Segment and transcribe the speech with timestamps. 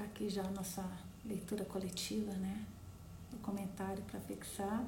[0.00, 0.84] colocar aqui já a nossa
[1.24, 2.64] leitura coletiva, né?
[3.32, 4.82] O comentário para fixar.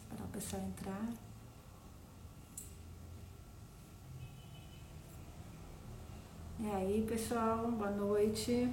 [0.00, 1.08] Esperar o pessoal entrar.
[6.58, 8.72] E aí, pessoal, boa noite.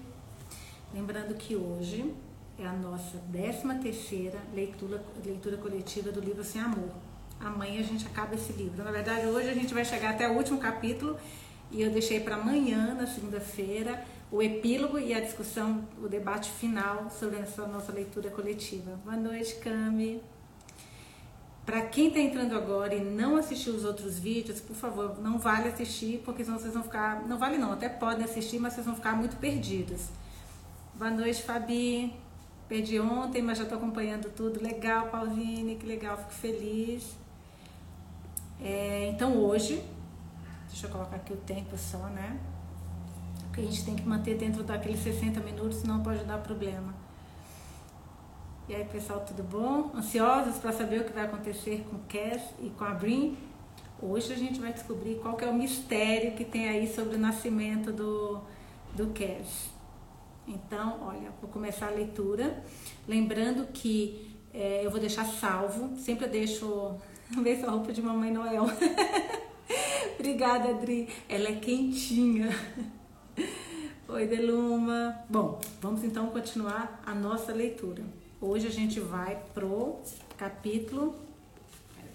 [0.93, 2.13] Lembrando que hoje
[2.57, 6.91] é a nossa 13 terceira leitura, leitura coletiva do livro Sem Amor.
[7.39, 8.83] Amanhã a gente acaba esse livro.
[8.83, 11.17] Na verdade, hoje a gente vai chegar até o último capítulo
[11.73, 17.09] e eu deixei para amanhã, na segunda-feira, o epílogo e a discussão, o debate final
[17.09, 18.99] sobre essa nossa leitura coletiva.
[19.03, 20.21] Boa noite, Cami.
[21.65, 25.69] Para quem está entrando agora e não assistiu os outros vídeos, por favor, não vale
[25.69, 27.25] assistir, porque senão vocês vão ficar.
[27.27, 30.09] Não vale não, até podem assistir, mas vocês vão ficar muito perdidos.
[30.95, 32.13] Boa noite, Fabi.
[32.67, 34.61] Perdi ontem, mas já estou acompanhando tudo.
[34.61, 37.15] Legal, Pauline, que legal, fico feliz.
[38.61, 39.83] É, então hoje,
[40.73, 42.39] deixa eu colocar aqui o tempo só, né?
[43.43, 46.91] Porque a gente tem que manter dentro daqueles 60 minutos, senão pode dar problema.
[48.67, 49.91] E aí, pessoal, tudo bom?
[49.95, 53.37] Ansiosos para saber o que vai acontecer com Cass e com a Brin?
[54.01, 57.91] Hoje a gente vai descobrir qual é o mistério que tem aí sobre o nascimento
[57.91, 58.41] do,
[58.95, 59.69] do Cass.
[60.47, 62.63] Então, olha, vou começar a leitura.
[63.07, 66.95] Lembrando que é, eu vou deixar salvo, sempre eu deixo.
[67.43, 68.65] Ver essa roupa de Mamãe Noel.
[70.19, 71.09] Obrigada, Adri.
[71.27, 72.49] Ela é quentinha.
[74.07, 75.19] Oi, Deluma.
[75.29, 78.03] Bom, vamos então continuar a nossa leitura.
[78.39, 79.99] Hoje a gente vai pro
[80.37, 81.15] capítulo.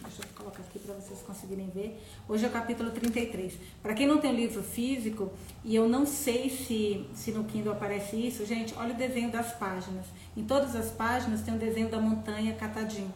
[0.02, 2.00] Deixa eu colocar aqui para vocês conseguirem ver.
[2.28, 3.54] Hoje é o capítulo 33.
[3.82, 5.32] Para quem não tem o livro físico,
[5.64, 9.52] e eu não sei se, se no Kindle aparece isso, gente, olha o desenho das
[9.54, 10.06] páginas.
[10.36, 13.12] Em todas as páginas tem o um desenho da montanha catadinho.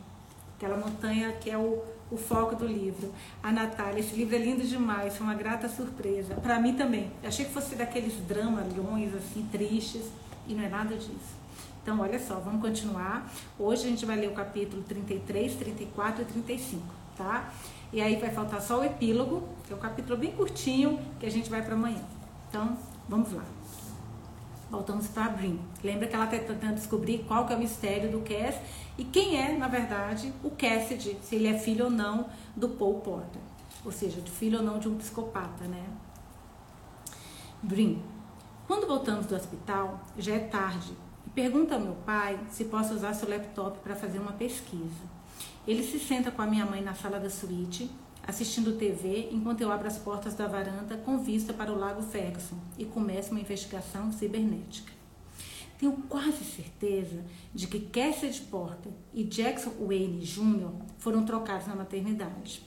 [0.57, 3.11] Aquela montanha que é o, o foco do livro.
[3.43, 6.35] A Natália, esse livro é lindo demais, foi uma grata surpresa.
[6.35, 7.11] Para mim também.
[7.23, 10.05] Eu achei que fosse daqueles dramalhões assim, tristes,
[10.47, 11.43] e não é nada disso.
[11.83, 13.33] Então, olha só, vamos continuar.
[13.59, 16.83] Hoje a gente vai ler o capítulo 33, 34 e 35,
[17.17, 17.53] tá?
[17.92, 21.31] E aí vai faltar só o epílogo, que é um capítulo bem curtinho, que a
[21.31, 22.03] gente vai para amanhã.
[22.48, 22.77] Então,
[23.09, 23.42] vamos lá.
[24.73, 25.61] Voltamos para Brin.
[25.85, 28.57] Lembra que ela está tentando descobrir qual que é o mistério do Cass
[28.99, 33.01] e quem é, na verdade, o Cassidy, se ele é filho ou não do Paul
[33.01, 33.41] Porter.
[33.85, 35.85] Ou seja, filho ou não de um psicopata, né?
[37.63, 38.03] Brin.
[38.67, 40.97] Quando voltamos do hospital, já é tarde
[41.35, 45.01] Pergunta ao meu pai se posso usar seu laptop para fazer uma pesquisa.
[45.67, 47.91] Ele se senta com a minha mãe na sala da suíte,
[48.27, 52.57] assistindo TV, enquanto eu abro as portas da varanda com vista para o Lago Ferguson
[52.79, 54.93] e começo uma investigação cibernética.
[55.79, 60.71] Tenho quase certeza de que Cassidy Porter e Jackson Wayne Jr.
[60.99, 62.63] foram trocados na maternidade.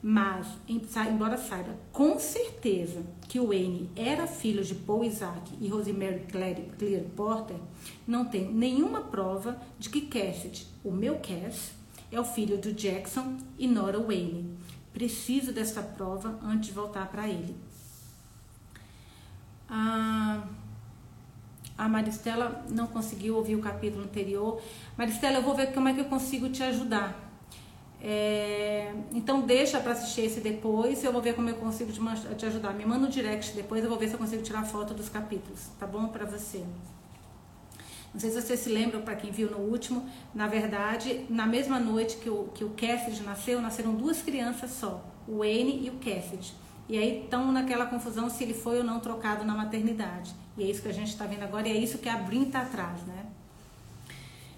[0.00, 6.70] Mas, embora saiba com certeza que Wayne era filho de Paul Isaac e Rosemary Claire,
[6.78, 7.56] Claire Porter,
[8.06, 11.72] não tem nenhuma prova de que Cassidy, o meu Cass,
[12.10, 14.56] é o filho do Jackson e Nora Wayne.
[14.92, 17.54] Preciso dessa prova antes de voltar para ele.
[19.68, 20.44] Ah,
[21.76, 24.60] a Maristela não conseguiu ouvir o capítulo anterior.
[24.96, 27.26] Maristela, eu vou ver como é que eu consigo te ajudar.
[28.00, 32.00] É, então deixa para assistir esse depois, eu vou ver como eu consigo te,
[32.36, 32.72] te, ajudar.
[32.72, 35.68] Me manda um direct depois, eu vou ver se eu consigo tirar foto dos capítulos,
[35.78, 36.62] tá bom para você?
[38.16, 41.78] Não sei se você se lembra, para quem viu no último, na verdade, na mesma
[41.78, 45.98] noite que o, que o Cassidy nasceu, nasceram duas crianças só, o Wayne e o
[45.98, 46.54] Cassidy.
[46.88, 50.34] E aí estão naquela confusão se ele foi ou não trocado na maternidade.
[50.56, 52.44] E é isso que a gente está vendo agora, e é isso que a Brin
[52.44, 53.26] está atrás, né?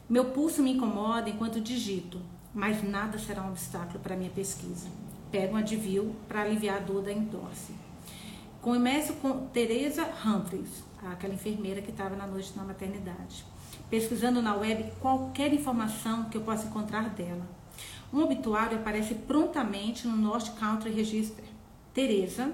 [0.08, 2.20] Meu pulso me incomoda enquanto digito
[2.54, 4.88] mas nada será um obstáculo para minha pesquisa.
[5.30, 7.74] Pego um Advil para aliviar a dor da endorse.
[8.60, 13.44] Começo com Teresa Humphreys, aquela enfermeira que estava na noite na maternidade,
[13.88, 17.46] pesquisando na web qualquer informação que eu possa encontrar dela.
[18.12, 21.44] Um obituário aparece prontamente no North Country Register.
[21.92, 22.52] Teresa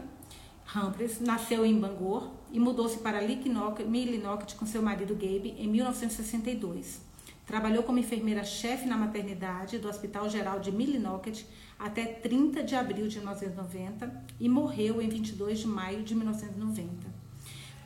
[0.75, 7.01] Humphreys nasceu em Bangor e mudou-se para Millinocket com seu marido Gabe em 1962.
[7.47, 11.45] Trabalhou como enfermeira-chefe na maternidade do Hospital Geral de Millinocket
[11.79, 17.14] até 30 de abril de 1990 e morreu em 22 de maio de 1990.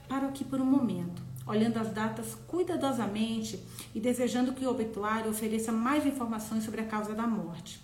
[0.09, 3.63] Paro aqui por um momento, olhando as datas cuidadosamente
[3.95, 7.81] e desejando que o obituário ofereça mais informações sobre a causa da morte.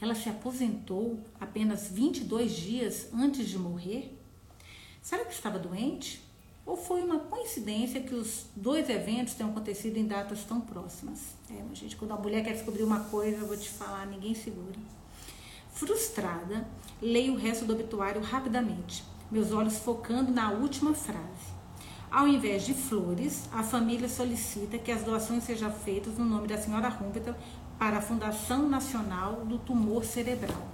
[0.00, 4.16] Ela se aposentou apenas 22 dias antes de morrer?
[5.00, 6.20] Será que estava doente?
[6.66, 11.20] Ou foi uma coincidência que os dois eventos tenham acontecido em datas tão próximas?
[11.48, 14.76] É, gente, quando a mulher quer descobrir uma coisa, eu vou te falar, ninguém segura.
[15.72, 16.66] Frustrada,
[17.00, 19.04] leio o resto do obituário rapidamente.
[19.30, 21.58] Meus olhos focando na última frase.
[22.10, 26.56] Ao invés de flores, a família solicita que as doações sejam feitas no nome da
[26.56, 27.34] senhora Humberton
[27.78, 30.68] para a Fundação Nacional do Tumor Cerebral.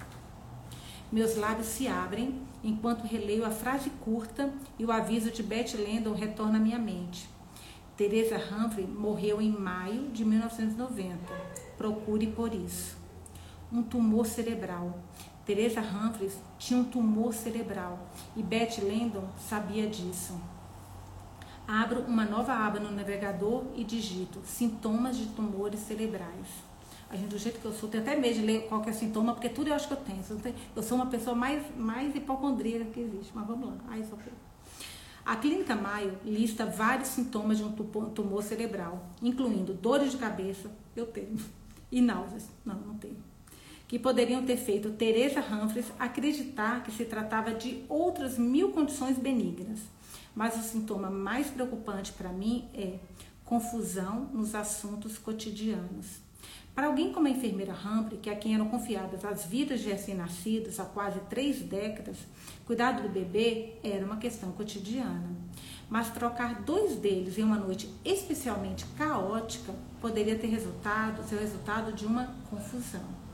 [1.11, 6.13] Meus lábios se abrem enquanto releio a frase curta e o aviso de Beth Landon
[6.13, 7.29] retorna à minha mente.
[7.95, 11.17] Teresa Humphrey morreu em maio de 1990.
[11.77, 12.97] Procure por isso.
[13.71, 14.99] Um tumor cerebral.
[15.45, 20.39] Teresa Humphrey tinha um tumor cerebral e Beth Landon sabia disso.
[21.67, 26.47] Abro uma nova aba no navegador e digito sintomas de tumores cerebrais.
[27.09, 29.47] A gente, do jeito que eu sou, tenho até medo de ler qualquer sintoma, porque
[29.49, 30.23] tudo eu acho que eu tenho.
[30.75, 33.31] Eu sou uma pessoa mais, mais hipocondríaca que existe.
[33.33, 33.75] Mas vamos lá.
[33.87, 34.15] Ai, só
[35.25, 41.07] a Clínica Maio lista vários sintomas de um tumor cerebral, incluindo dores de cabeça, eu
[41.07, 41.35] tenho,
[41.91, 43.17] e náuseas, não, não tenho,
[43.87, 49.79] que poderiam ter feito Teresa Humphreys acreditar que se tratava de outras mil condições benignas.
[50.35, 52.97] Mas o sintoma mais preocupante para mim é
[53.45, 56.25] confusão nos assuntos cotidianos.
[56.73, 59.89] Para alguém como a enfermeira Humphrey, que é a quem eram confiadas as vidas de
[59.89, 62.17] recém-nascidos há quase três décadas,
[62.65, 65.29] cuidado do bebê era uma questão cotidiana.
[65.89, 71.93] Mas trocar dois deles em uma noite especialmente caótica poderia ter resultado, ser o resultado
[71.93, 73.24] de uma confusão.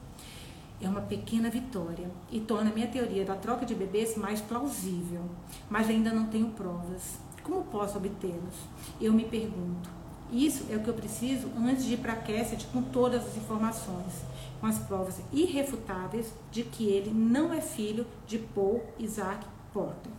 [0.81, 5.21] É uma pequena vitória e torna minha teoria da troca de bebês mais plausível,
[5.69, 7.19] mas ainda não tenho provas.
[7.43, 8.55] Como posso obtê-las?
[8.99, 9.89] Eu me pergunto.
[10.31, 14.23] Isso é o que eu preciso antes de ir para Cassidy com todas as informações,
[14.59, 20.11] com as provas irrefutáveis de que ele não é filho de Paul Isaac Porter.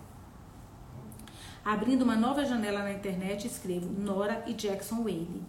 [1.65, 5.43] Abrindo uma nova janela na internet, escrevo Nora e Jackson Whaley.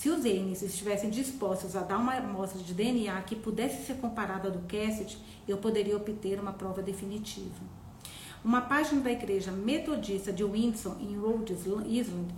[0.00, 4.48] Se os Ames estivessem dispostos a dar uma amostra de DNA que pudesse ser comparada
[4.48, 7.60] à do Cassidy, eu poderia obter uma prova definitiva.
[8.42, 12.32] Uma página da igreja metodista de Windsor, em Rhode Island,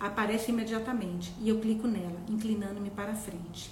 [0.00, 3.70] aparece imediatamente e eu clico nela, inclinando-me para frente.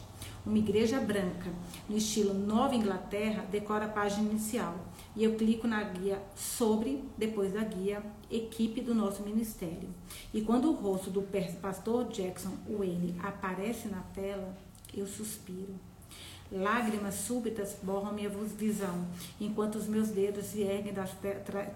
[0.48, 1.52] Uma igreja branca,
[1.86, 4.76] no estilo Nova Inglaterra, decora a página inicial
[5.14, 9.90] e eu clico na guia sobre, depois da guia, equipe do nosso ministério.
[10.32, 11.20] E quando o rosto do
[11.60, 14.56] pastor Jackson Wayne aparece na tela,
[14.96, 15.74] eu suspiro.
[16.50, 19.06] Lágrimas súbitas borram minha visão,
[19.38, 21.10] enquanto os meus dedos se erguem das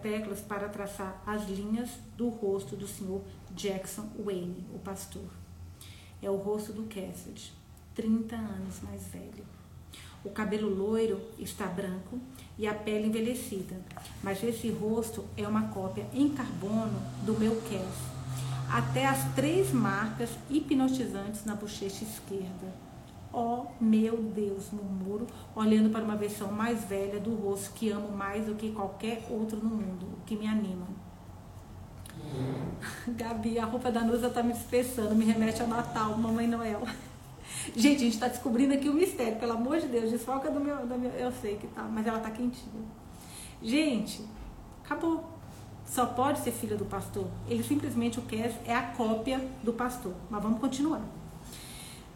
[0.00, 3.20] teclas para traçar as linhas do rosto do Senhor
[3.50, 5.28] Jackson Wayne, o pastor.
[6.22, 7.52] É o rosto do Cassidy,
[7.94, 9.44] 30 anos mais velho.
[10.24, 12.18] O cabelo loiro está branco
[12.56, 13.76] e a pele envelhecida,
[14.22, 18.12] mas esse rosto é uma cópia em carbono do meu Cass.
[18.70, 22.72] Até as três marcas hipnotizantes na bochecha esquerda
[23.34, 28.44] Oh meu Deus, murmuro, olhando para uma versão mais velha do rosto que amo mais
[28.44, 30.86] do que qualquer outro no mundo, o que me anima.
[33.08, 36.82] Gabi, a roupa da Nusa tá me dispersando, me remete ao Natal, Mamãe Noel.
[37.76, 40.86] Gente, a gente está descobrindo aqui o mistério, pelo amor de Deus, desfoca do meu,
[40.86, 41.10] do meu.
[41.12, 42.84] Eu sei que tá, mas ela tá quentinha.
[43.62, 44.24] Gente,
[44.84, 45.24] acabou.
[45.86, 47.26] Só pode ser filha do pastor.
[47.48, 50.14] Ele simplesmente o quer é a cópia do pastor.
[50.30, 51.02] Mas vamos continuar.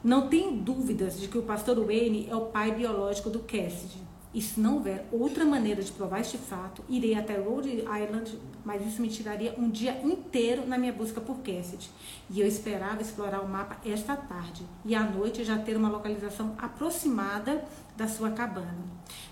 [0.03, 4.01] Não tem dúvidas de que o pastor Wayne é o pai biológico do Cassidy.
[4.35, 8.87] E se não houver outra maneira de provar este fato, irei até Rhode Island, mas
[8.87, 11.89] isso me tiraria um dia inteiro na minha busca por Cassidy.
[12.29, 16.55] E eu esperava explorar o mapa esta tarde e à noite já ter uma localização
[16.59, 17.65] aproximada
[17.97, 18.85] da sua cabana.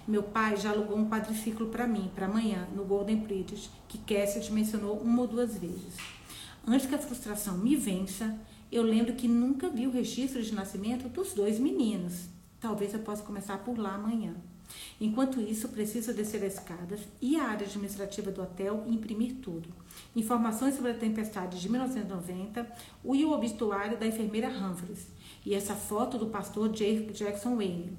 [0.08, 4.52] Meu pai já alugou um quadriciclo para mim, para amanhã, no Golden Bridge, que Cassidy
[4.52, 5.96] mencionou uma ou duas vezes.
[6.66, 8.38] Antes que a frustração me vença,
[8.72, 12.26] eu lembro que nunca vi o registro de nascimento dos dois meninos.
[12.58, 14.34] Talvez eu possa começar por lá amanhã.
[15.00, 19.68] Enquanto isso, preciso descer as escadas e a área administrativa do hotel e imprimir tudo.
[20.14, 22.66] Informações sobre a tempestade de 1990
[23.04, 25.08] e o obituário da enfermeira Humphreys
[25.44, 27.96] e essa foto do pastor Jackson Wayne.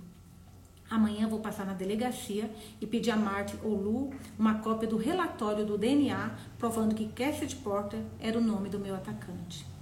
[0.89, 5.65] Amanhã vou passar na delegacia e pedir a Martin ou Lu uma cópia do relatório
[5.65, 9.74] do DNA provando que Cassidy Porter era o nome do meu atacante.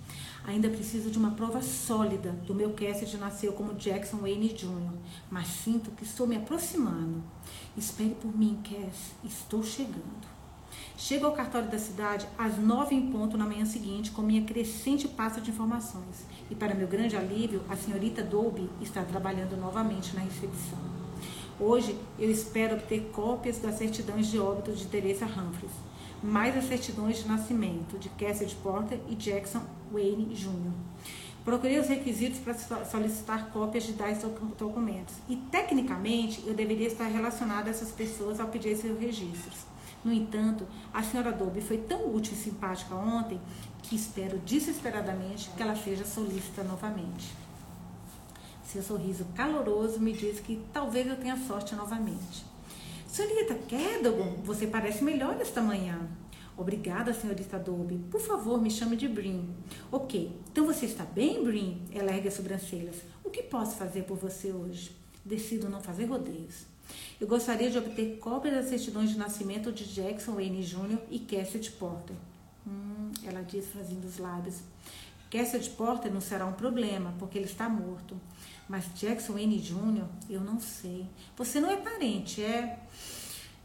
[0.45, 4.91] Ainda preciso de uma prova sólida do meu Cassidy nasceu como Jackson Wayne Jr.,
[5.31, 7.23] mas sinto que estou me aproximando.
[7.77, 10.33] Espere por mim, Cass, estou chegando.
[10.97, 15.07] Chego ao cartório da cidade às nove em ponto na manhã seguinte com minha crescente
[15.07, 16.25] pasta de informações.
[16.51, 20.79] E para meu grande alívio, a senhorita Dolby está trabalhando novamente na recepção.
[21.59, 25.71] Hoje eu espero obter cópias das certidões de óbito de Teresa Humphreys
[26.23, 29.62] mais as certidões de nascimento de Cassidy Porter e Jackson
[29.93, 30.71] Wayne Jr.
[31.45, 32.53] Procurei os requisitos para
[32.85, 34.23] solicitar cópias de tais
[34.57, 35.15] documentos.
[35.27, 39.57] E, tecnicamente, eu deveria estar relacionada a essas pessoas ao pedir esses registros.
[40.03, 43.39] No entanto, a senhora Dobby foi tão útil e simpática ontem
[43.81, 47.33] que espero desesperadamente que ela seja solícita novamente.
[48.65, 52.45] Seu sorriso caloroso me diz que talvez eu tenha sorte novamente.
[53.07, 56.00] Senhorita Cadogan, você parece melhor esta manhã.
[56.55, 57.98] Obrigada, senhorita Dobby.
[58.12, 59.50] Por favor, me chame de Brin.
[59.91, 61.81] Ok, então você está bem, Brin?
[61.91, 62.98] Ela ergue as sobrancelhas.
[63.24, 64.95] O que posso fazer por você hoje?
[65.25, 66.65] Decido não fazer rodeios.
[67.19, 71.00] Eu gostaria de obter cópia das certidões de nascimento de Jackson Wayne Jr.
[71.10, 72.15] e Cassidy Porter.
[72.67, 74.60] Hum, ela diz, franzindo os lábios.
[75.31, 78.15] Cassidy Porter não será um problema, porque ele está morto.
[78.69, 81.07] Mas Jackson Wayne Jr., eu não sei.
[81.36, 82.79] Você não é parente, é.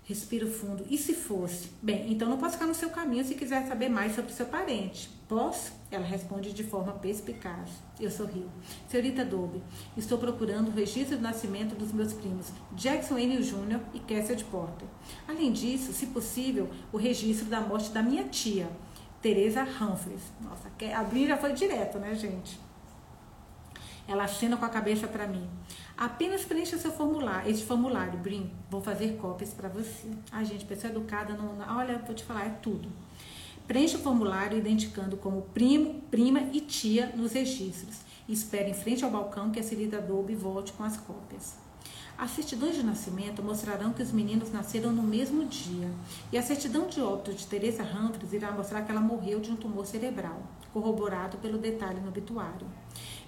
[0.09, 0.87] Respiro fundo.
[0.89, 1.69] E se fosse?
[1.83, 5.11] Bem, então não posso ficar no seu caminho se quiser saber mais sobre seu parente.
[5.29, 5.71] Posso?
[5.91, 7.69] Ela responde de forma perspicaz.
[8.01, 8.51] Eu sorrio.
[8.89, 9.63] Senhorita Dobby,
[9.99, 13.37] estou procurando o registro do nascimento dos meus primos Jackson N.
[13.37, 13.81] Jr.
[13.93, 14.89] e Cassidy Porter.
[15.29, 18.71] Além disso, se possível, o registro da morte da minha tia,
[19.21, 20.23] Teresa Humphreys.
[20.41, 22.59] Nossa, a Brin já foi direto, né, gente?
[24.09, 25.47] Ela acena com a cabeça para mim.
[25.99, 28.53] Apenas preencha seu formulário, esse formulário, Brin.
[28.71, 30.07] Vou fazer cópias para você.
[30.31, 32.89] Ai, gente, pessoa educada, não, não, olha, vou te falar, é tudo.
[33.67, 37.97] Preencha o formulário identificando como primo, prima e tia nos registros.
[38.29, 41.57] espere em frente ao balcão que a senhorita Dolby volte com as cópias.
[42.17, 45.91] As certidões de nascimento mostrarão que os meninos nasceram no mesmo dia.
[46.31, 49.57] E a certidão de óbito de Teresa Humphreys irá mostrar que ela morreu de um
[49.57, 52.69] tumor cerebral, corroborado pelo detalhe no obituário.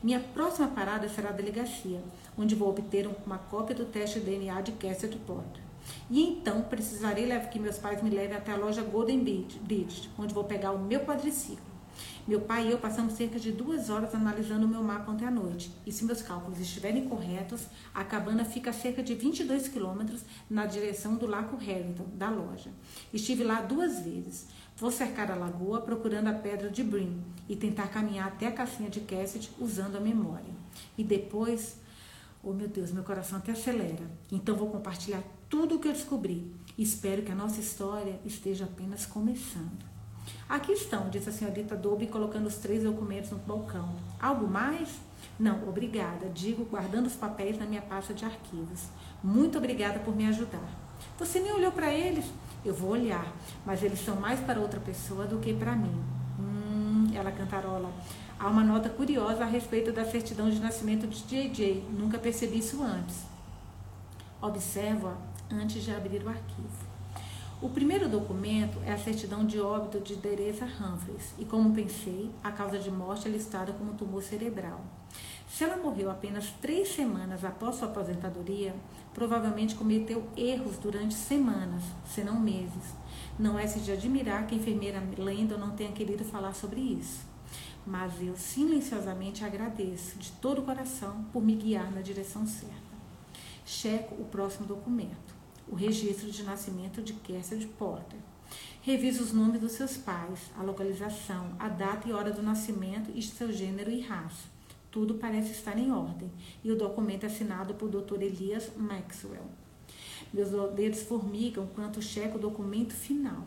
[0.03, 2.01] Minha próxima parada será a delegacia,
[2.39, 5.63] onde vou obter uma cópia do teste de DNA de Cassidy Porter.
[6.09, 10.45] E então precisarei que meus pais me levem até a loja Golden Bridge, onde vou
[10.45, 11.71] pegar o meu quadriciclo.
[12.27, 15.31] Meu pai e eu passamos cerca de duas horas analisando o meu mapa ontem à
[15.31, 15.71] noite.
[15.85, 20.65] E se meus cálculos estiverem corretos, a cabana fica a cerca de 22 quilômetros na
[20.65, 22.71] direção do Lago Harrington, da loja.
[23.13, 24.47] Estive lá duas vezes.
[24.81, 28.89] Vou cercar a lagoa procurando a pedra de Brim e tentar caminhar até a casinha
[28.89, 30.55] de Cassidy usando a memória.
[30.97, 31.77] E depois,
[32.43, 34.11] oh meu Deus, meu coração até acelera.
[34.33, 36.51] Então vou compartilhar tudo o que eu descobri.
[36.79, 39.85] Espero que a nossa história esteja apenas começando.
[40.49, 43.95] Aqui estão, disse a senhorita Dobby, colocando os três documentos no balcão.
[44.19, 44.89] Algo mais?
[45.39, 48.85] Não, obrigada, digo, guardando os papéis na minha pasta de arquivos.
[49.23, 50.67] Muito obrigada por me ajudar.
[51.19, 52.25] Você nem olhou para eles?
[52.65, 53.27] Eu vou olhar,
[53.65, 56.03] mas eles são mais para outra pessoa do que para mim.
[56.39, 57.91] Hum, ela cantarola.
[58.39, 61.85] Há uma nota curiosa a respeito da certidão de nascimento de JJ.
[61.91, 63.25] Nunca percebi isso antes.
[64.43, 65.17] Observo-a
[65.55, 66.91] antes de abrir o arquivo.
[67.63, 72.51] O primeiro documento é a certidão de óbito de Teresa Humphreys e, como pensei, a
[72.51, 74.81] causa de morte é listada como tumor cerebral.
[75.47, 78.75] Se ela morreu apenas três semanas após sua aposentadoria,
[79.15, 82.95] provavelmente cometeu erros durante semanas, se não meses.
[83.39, 87.21] Não é se de admirar que a enfermeira Lendon não tenha querido falar sobre isso.
[87.87, 92.91] Mas eu silenciosamente agradeço de todo o coração por me guiar na direção certa.
[93.65, 95.35] Checo o próximo documento,
[95.67, 98.19] o registro de nascimento de Cassidy Porter.
[98.83, 103.23] Reviso os nomes dos seus pais, a localização, a data e hora do nascimento e
[103.23, 104.50] seu gênero e raça.
[104.91, 106.31] Tudo parece estar em ordem
[106.65, 108.23] e o documento é assinado por Dr.
[108.23, 109.47] Elias Maxwell.
[110.33, 113.47] Meus dedos formigam quanto checo o documento final.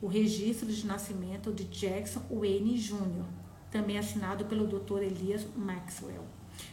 [0.00, 3.24] O registro de nascimento de Jackson Wayne Jr.,
[3.70, 5.02] também assinado pelo Dr.
[5.02, 6.24] Elias Maxwell,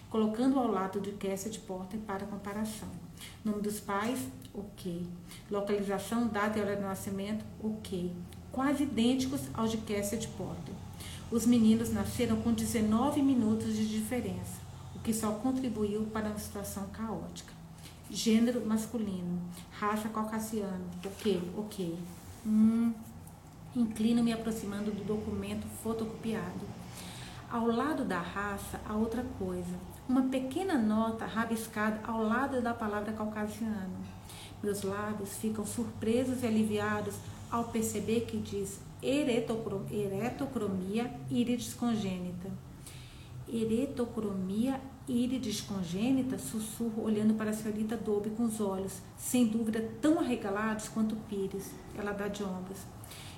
[0.10, 2.90] colocando ao lado de Cassidy Porter para comparação.
[3.44, 4.20] Nome dos pais?
[4.54, 5.08] Ok.
[5.50, 7.44] Localização, data e hora de nascimento?
[7.64, 8.12] Ok.
[8.52, 10.76] Quase idênticos aos de Cassidy Porter.
[11.34, 14.62] Os meninos nasceram com 19 minutos de diferença,
[14.96, 17.52] o que só contribuiu para uma situação caótica.
[18.08, 20.86] Gênero masculino, raça caucasiana.
[21.04, 21.98] Ok, ok.
[22.46, 22.94] Hum,
[23.76, 26.68] inclino me aproximando do documento fotocopiado.
[27.50, 29.76] Ao lado da raça, há outra coisa.
[30.08, 33.98] Uma pequena nota rabiscada ao lado da palavra caucasiano.
[34.62, 37.16] Meus lábios ficam surpresos e aliviados
[37.50, 42.50] ao perceber que diz eretocromia íris congênita.
[43.48, 50.20] Eretocromia íris congênita, sussurro olhando para a senhorita Dobby com os olhos, sem dúvida tão
[50.20, 51.72] arregalados quanto Pires.
[51.98, 52.80] Ela dá de ombros.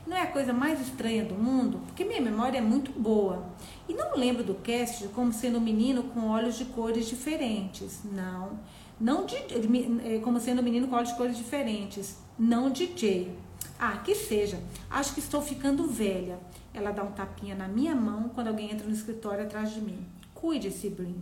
[0.06, 3.44] Não é a coisa mais estranha do mundo, porque minha memória é muito boa.
[3.90, 8.02] E não lembro do Cast como sendo um menino com olhos de cores diferentes.
[8.06, 8.60] Não.
[9.00, 12.18] Não de, é, como sendo um menino com olhos de cores diferentes.
[12.38, 13.32] Não DJ.
[13.78, 14.60] Ah, que seja.
[14.90, 16.40] Acho que estou ficando velha.
[16.74, 20.06] Ela dá um tapinha na minha mão quando alguém entra no escritório atrás de mim.
[20.34, 21.22] Cuide-se, Brin.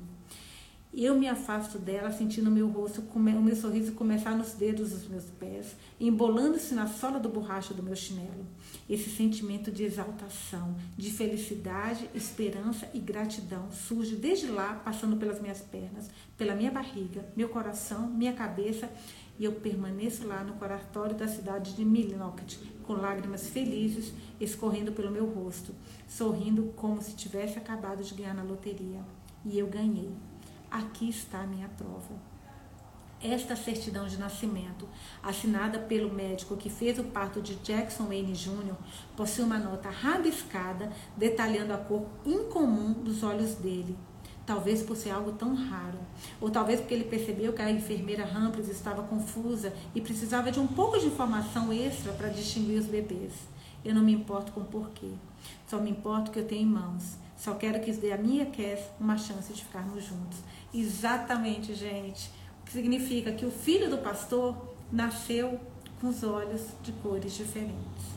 [0.95, 5.07] Eu me afasto dela, sentindo o meu rosto, o meu sorriso começar nos dedos dos
[5.07, 8.45] meus pés, embolando-se na sola do borracha do meu chinelo.
[8.87, 15.61] Esse sentimento de exaltação, de felicidade, esperança e gratidão surge desde lá, passando pelas minhas
[15.61, 18.87] pernas, pela minha barriga, meu coração, minha cabeça,
[19.39, 25.09] e eu permaneço lá no coratório da cidade de Millinocket, com lágrimas felizes escorrendo pelo
[25.09, 25.73] meu rosto,
[26.07, 29.01] sorrindo como se tivesse acabado de ganhar na loteria.
[29.43, 30.11] E eu ganhei.
[30.73, 32.15] Aqui está a minha prova.
[33.21, 34.89] Esta certidão de nascimento,
[35.21, 38.73] assinada pelo médico que fez o parto de Jackson Wayne Jr.,
[39.15, 43.95] possui uma nota rabiscada detalhando a cor incomum dos olhos dele.
[44.47, 45.99] Talvez por ser algo tão raro,
[46.41, 50.65] ou talvez porque ele percebeu que a enfermeira Humphries estava confusa e precisava de um
[50.65, 53.31] pouco de informação extra para distinguir os bebês.
[53.85, 55.11] Eu não me importo com o porquê,
[55.67, 57.21] só me importo que eu tenho irmãos.
[57.37, 60.39] Só quero que isso dê a minha Cass uma chance de ficarmos juntos.
[60.73, 62.31] Exatamente, gente.
[62.61, 64.55] O que significa que o filho do pastor
[64.91, 65.59] nasceu
[65.99, 68.13] com os olhos de cores diferentes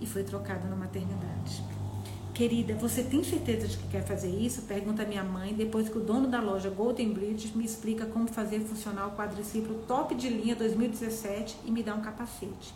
[0.00, 1.64] e foi trocado na maternidade.
[2.34, 4.62] Querida, você tem certeza de que quer fazer isso?
[4.62, 8.60] Pergunta minha mãe, depois que o dono da loja Golden Bridge me explica como fazer
[8.60, 12.72] funcionar o quadriciclo top de linha 2017 e me dá um capacete.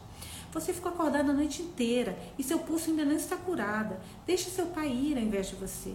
[0.53, 3.97] Você ficou acordada a noite inteira e seu pulso ainda não está curado.
[4.27, 5.95] Deixe seu pai ir ao invés de você.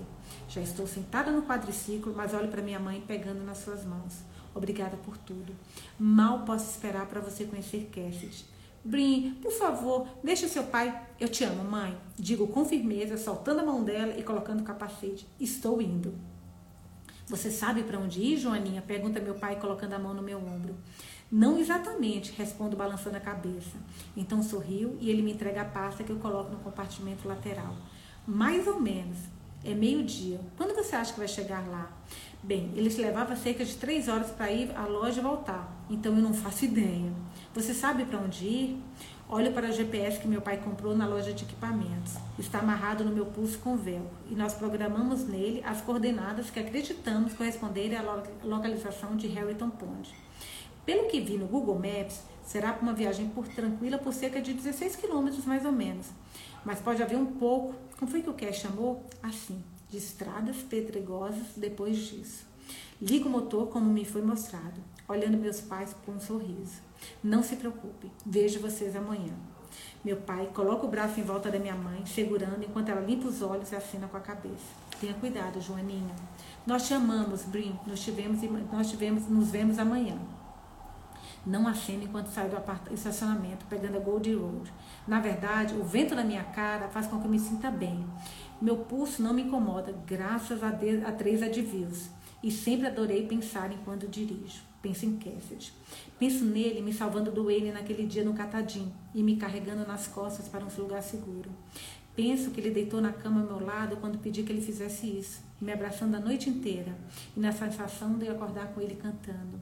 [0.49, 4.15] Já estou sentada no quadriciclo, mas olho para minha mãe pegando nas suas mãos.
[4.55, 5.53] Obrigada por tudo.
[5.99, 8.45] Mal posso esperar para você conhecer Cassidy.
[8.83, 11.05] Brin, por favor, deixe seu pai.
[11.19, 11.95] Eu te amo, mãe.
[12.17, 15.27] Digo com firmeza, soltando a mão dela e colocando o capacete.
[15.39, 16.15] Estou indo.
[17.27, 18.81] Você sabe para onde ir, Joaninha?
[18.81, 20.75] Pergunta meu pai, colocando a mão no meu ombro.
[21.29, 23.77] Não exatamente, respondo balançando a cabeça.
[24.15, 27.75] Então sorriu e ele me entrega a pasta que eu coloco no compartimento lateral.
[28.25, 29.17] Mais ou menos.
[29.65, 30.39] É meio-dia.
[30.55, 31.91] Quando você acha que vai chegar lá?
[32.41, 35.69] Bem, ele se levava cerca de três horas para ir à loja e voltar.
[35.89, 37.11] Então eu não faço ideia.
[37.53, 38.83] Você sabe para onde ir?
[39.27, 42.13] Olho para o GPS que meu pai comprou na loja de equipamentos.
[42.39, 47.33] Está amarrado no meu pulso com velcro e nós programamos nele as coordenadas que acreditamos
[47.33, 50.15] corresponderem à localização de Harrington Pond.
[50.87, 54.95] Pelo que vi no Google Maps, será uma viagem por tranquila por cerca de 16
[54.95, 56.07] quilômetros mais ou menos.
[56.63, 59.03] Mas pode haver um pouco, como foi que o Cash chamou?
[59.21, 62.45] Assim, de estradas pedregosas depois disso.
[63.01, 66.79] Ligo o motor como me foi mostrado, olhando meus pais com um sorriso.
[67.21, 69.33] Não se preocupe, vejo vocês amanhã.
[70.05, 73.41] Meu pai coloca o braço em volta da minha mãe, segurando enquanto ela limpa os
[73.41, 74.87] olhos e assina com a cabeça.
[75.01, 76.15] Tenha cuidado, Joaninha.
[76.65, 77.77] Nós te amamos, Brin.
[77.85, 78.39] Nós tivemos,
[78.71, 80.17] nós tivemos, nos vemos amanhã.
[81.47, 84.73] Não acendo enquanto saio do estacionamento, pegando a Gold Road.
[85.07, 88.05] Na verdade, o vento na minha cara faz com que eu me sinta bem.
[88.61, 92.09] Meu pulso não me incomoda, graças a, de, a três advios.
[92.43, 94.61] E sempre adorei pensar enquanto dirijo.
[94.81, 95.71] Penso em Cassidy.
[96.19, 100.49] Penso nele me salvando do Wayne naquele dia no Catadim e me carregando nas costas
[100.49, 101.49] para um lugar seguro.
[102.17, 105.39] Penso que ele deitou na cama ao meu lado quando pedi que ele fizesse isso,
[105.61, 106.97] me abraçando a noite inteira
[107.35, 109.59] e na sensação de acordar com ele cantando.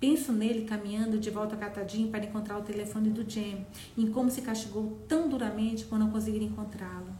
[0.00, 3.66] Penso nele caminhando de volta a Catadinho para encontrar o telefone do Jam,
[3.98, 7.12] em como se castigou tão duramente por não conseguir encontrá-lo.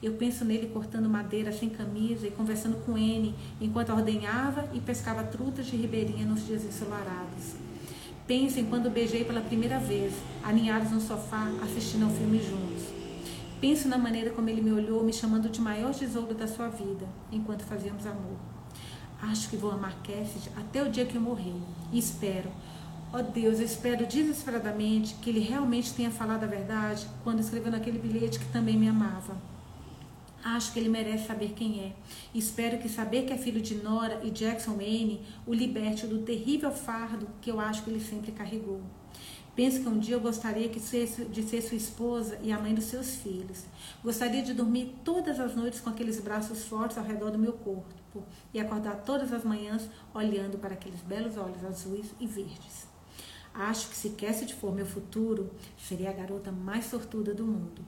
[0.00, 5.24] Eu penso nele cortando madeira sem camisa e conversando com N enquanto ordenhava e pescava
[5.24, 7.56] trutas de ribeirinha nos dias ensolarados.
[8.24, 12.84] Penso em quando beijei pela primeira vez, aninhados no sofá, assistindo ao filme juntos.
[13.60, 17.04] Penso na maneira como ele me olhou, me chamando de maior tesouro da sua vida,
[17.32, 18.57] enquanto fazíamos amor.
[19.20, 21.54] Acho que vou amar Cassidy até o dia que eu morrer.
[21.92, 22.50] E espero,
[23.12, 27.72] ó oh Deus, eu espero desesperadamente que ele realmente tenha falado a verdade quando escreveu
[27.72, 29.36] naquele bilhete que também me amava.
[30.44, 31.92] Acho que ele merece saber quem é.
[32.32, 36.70] Espero que saber que é filho de Nora e Jackson Wayne o liberte do terrível
[36.70, 38.80] fardo que eu acho que ele sempre carregou.
[39.56, 43.16] Penso que um dia eu gostaria de ser sua esposa e a mãe dos seus
[43.16, 43.64] filhos.
[44.04, 47.98] Gostaria de dormir todas as noites com aqueles braços fortes ao redor do meu corpo
[48.52, 52.86] e acordar todas as manhãs olhando para aqueles belos olhos azuis e verdes.
[53.54, 57.82] Acho que se Cassidy for meu futuro, seria a garota mais sortuda do mundo.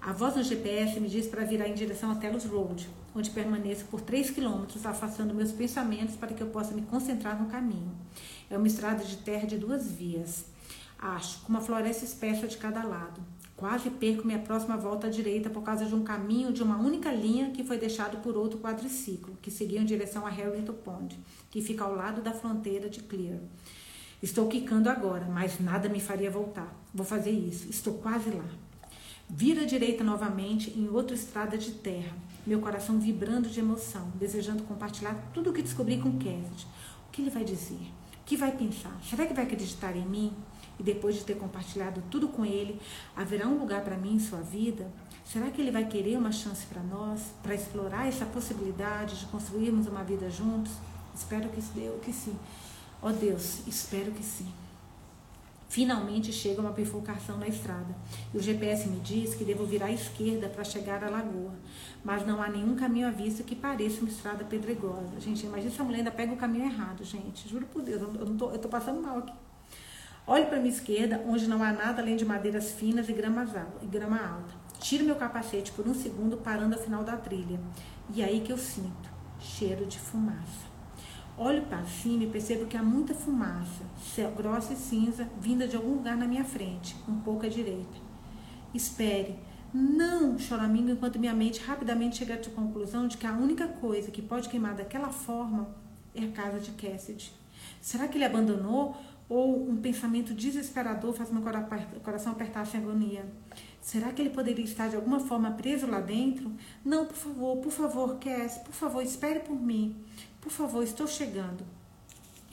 [0.00, 3.84] A voz no GPS me diz para virar em direção a Telos Road, onde permaneço
[3.86, 7.90] por 3 quilômetros, afastando meus pensamentos para que eu possa me concentrar no caminho.
[8.48, 10.44] É uma estrada de terra de duas vias
[10.98, 13.20] acho, com uma floresta espessa de cada lado.
[13.58, 17.10] Quase perco minha próxima volta à direita por causa de um caminho de uma única
[17.10, 21.18] linha que foi deixado por outro quadriciclo, que seguia em direção a Harrington Pond,
[21.50, 23.40] que fica ao lado da fronteira de Clear.
[24.22, 26.72] Estou quicando agora, mas nada me faria voltar.
[26.94, 27.68] Vou fazer isso.
[27.68, 28.48] Estou quase lá.
[29.28, 32.16] Vira à direita novamente em outra estrada de terra,
[32.46, 36.64] meu coração vibrando de emoção, desejando compartilhar tudo o que descobri com Kenneth.
[37.08, 37.90] O que ele vai dizer?
[38.20, 38.96] O que vai pensar?
[39.02, 40.32] Será que vai acreditar em mim?
[40.78, 42.80] E depois de ter compartilhado tudo com ele,
[43.16, 44.90] haverá um lugar para mim em sua vida?
[45.24, 49.86] Será que ele vai querer uma chance para nós, para explorar essa possibilidade de construirmos
[49.86, 50.72] uma vida juntos?
[51.14, 51.60] Espero que,
[52.02, 52.36] que sim.
[53.02, 54.48] Ó oh Deus, espero que sim.
[55.68, 57.94] Finalmente chega uma bifurcação na estrada
[58.32, 61.52] e o GPS me diz que devo virar à esquerda para chegar à lagoa,
[62.02, 65.20] mas não há nenhum caminho à vista que pareça uma estrada pedregosa.
[65.20, 67.46] Gente, imagina essa mulher ainda pega o caminho errado, gente.
[67.46, 69.32] Juro por Deus, eu, tô, eu tô passando mal aqui.
[70.28, 73.48] Olho para minha esquerda, onde não há nada além de madeiras finas e grama,
[73.80, 74.54] e grama alta.
[74.78, 77.58] Tiro meu capacete por um segundo, parando ao final da trilha.
[78.14, 79.08] E é aí que eu sinto
[79.40, 80.68] cheiro de fumaça.
[81.38, 83.84] Olho para cima e percebo que há muita fumaça,
[84.36, 87.96] grossa e cinza, vinda de algum lugar na minha frente, um pouco à direita.
[88.74, 89.34] Espere.
[89.72, 94.20] Não, choramingo, enquanto minha mente rapidamente chega à conclusão de que a única coisa que
[94.20, 95.74] pode queimar daquela forma
[96.14, 97.32] é a casa de Cassidy.
[97.80, 98.94] Será que ele abandonou
[99.28, 101.42] ou um pensamento desesperador faz meu
[102.02, 103.26] coração apertar sem agonia?
[103.80, 106.52] Será que ele poderia estar de alguma forma preso lá dentro?
[106.84, 109.96] Não, por favor, por favor, Cass, por favor, espere por mim.
[110.40, 111.64] Por favor, estou chegando.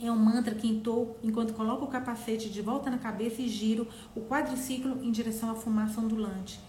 [0.01, 3.87] É um mantra que entou enquanto coloco o capacete de volta na cabeça e giro
[4.13, 6.59] o quadriciclo em direção à fumaça ondulante.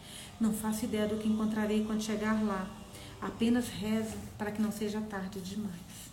[0.41, 2.69] Não faço ideia do que encontrarei quando chegar lá.
[3.21, 6.11] Apenas rezo para que não seja tarde demais.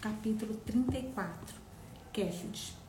[0.00, 1.54] Capítulo 34
[2.12, 2.81] Cassidy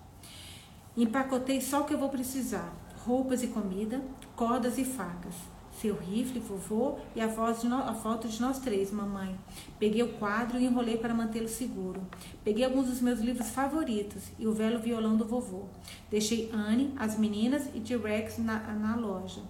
[0.95, 2.73] Empacotei só o que eu vou precisar:
[3.06, 4.01] roupas e comida,
[4.36, 5.36] cordas e facas
[5.79, 9.38] seu rifle, vovô, e a, no, a, foto de nós três, mamãe.
[9.79, 12.01] Peguei o quadro e enrolei para mantê-lo seguro.
[12.43, 15.65] Peguei alguns dos meus livros favoritos e o velho violão do vovô.
[16.10, 19.41] Deixei Anne, as meninas e T-Rex na, na loja.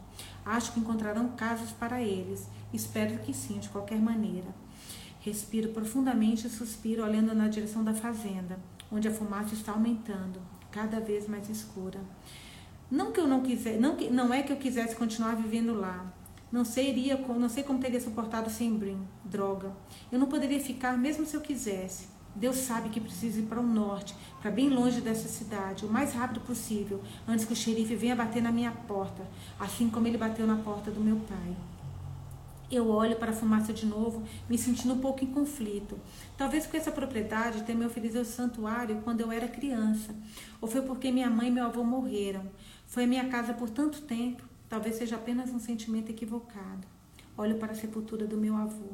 [0.45, 2.47] Acho que encontrarão casas para eles.
[2.73, 4.47] Espero que sim, de qualquer maneira.
[5.19, 8.59] Respiro profundamente e suspiro olhando na direção da fazenda,
[8.91, 10.41] onde a fumaça está aumentando,
[10.73, 12.01] cada vez mais escura.
[12.89, 16.11] Não que eu não quisesse, não, que, não é que eu quisesse continuar vivendo lá,
[16.51, 19.71] não seria, não sei como teria suportado sem Brim, droga.
[20.11, 22.07] Eu não poderia ficar mesmo se eu quisesse.
[22.35, 26.13] Deus sabe que preciso ir para o norte, para bem longe dessa cidade, o mais
[26.13, 29.23] rápido possível, antes que o xerife venha bater na minha porta,
[29.59, 31.55] assim como ele bateu na porta do meu pai.
[32.73, 35.99] Eu olho para a fumaça de novo, me sentindo um pouco em conflito.
[36.37, 40.15] Talvez porque essa propriedade tenha me oferecido santuário quando eu era criança,
[40.59, 42.43] ou foi porque minha mãe e meu avô morreram.
[42.87, 46.87] Foi a minha casa por tanto tempo Talvez seja apenas um sentimento equivocado.
[47.37, 48.93] Olho para a sepultura do meu avô.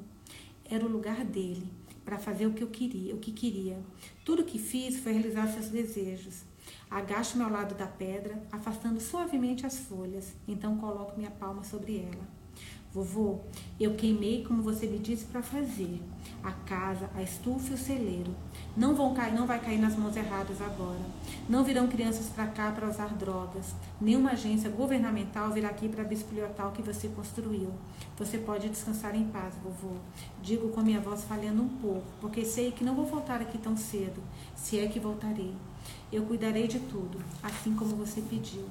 [0.70, 1.72] Era o lugar dele
[2.04, 3.80] para fazer o que eu queria, o que queria.
[4.26, 6.44] Tudo que fiz foi realizar seus desejos.
[6.92, 10.34] Agacho-me ao lado da pedra, afastando suavemente as folhas.
[10.46, 12.39] Então coloco minha palma sobre ela.
[12.92, 13.38] Vovô,
[13.80, 16.02] eu queimei como você me disse para fazer.
[16.44, 18.34] A casa, a estufa e o celeiro.
[18.76, 21.00] Não vão cair, não vai cair nas mãos erradas agora.
[21.48, 23.76] Não virão crianças para cá para usar drogas.
[24.02, 27.72] Nenhuma agência governamental virá aqui para bisbilhotar o que você construiu.
[28.18, 29.96] Você pode descansar em paz, vovô.
[30.42, 33.78] Digo com minha voz falhando um pouco, porque sei que não vou voltar aqui tão
[33.78, 34.20] cedo,
[34.56, 35.54] se é que voltarei.
[36.12, 38.66] Eu cuidarei de tudo, assim como você pediu.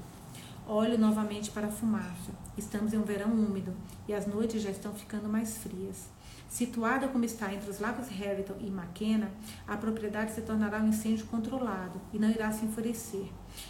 [0.66, 2.47] Olho novamente para a fumaça.
[2.59, 3.73] Estamos em um verão úmido
[4.09, 6.09] e as noites já estão ficando mais frias.
[6.51, 9.31] Situada como está entre os lagos Harrington e McKenna,
[9.66, 13.27] a propriedade se tornará um incêndio controlado e não irá se enfurecer.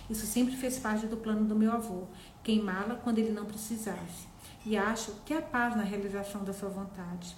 [0.09, 2.05] Isso sempre fez parte do plano do meu avô,
[2.43, 4.27] queimá-la quando ele não precisasse.
[4.65, 7.37] E acho que há paz na realização da sua vontade.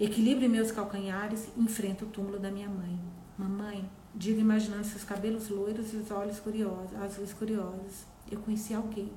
[0.00, 2.98] Equilibre meus calcanhares e enfrento o túmulo da minha mãe.
[3.36, 8.06] Mamãe, digo imaginando seus cabelos loiros e os olhos curiosos, azuis curiosos.
[8.30, 9.12] Eu conheci alguém.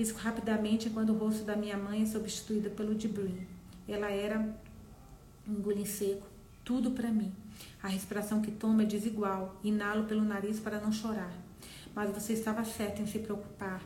[0.00, 3.46] Pisco rapidamente quando o rosto da minha mãe é substituído pelo de Brin.
[3.86, 4.38] Ela era
[5.46, 6.26] um engolir seco,
[6.64, 7.30] tudo para mim.
[7.82, 11.30] A respiração que tomo é desigual, inalo pelo nariz para não chorar.
[11.94, 13.82] Mas você estava certa em se preocupar.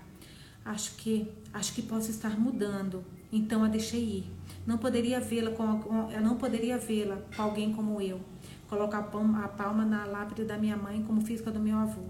[0.64, 3.04] Acho que, acho que posso estar mudando.
[3.32, 4.32] Então a deixei ir.
[4.64, 8.20] Não poderia vê-la com, eu não poderia vê-la com alguém como eu.
[8.68, 11.58] Coloco a palma, a palma na lápide da minha mãe como fiz com a do
[11.58, 12.04] meu avô.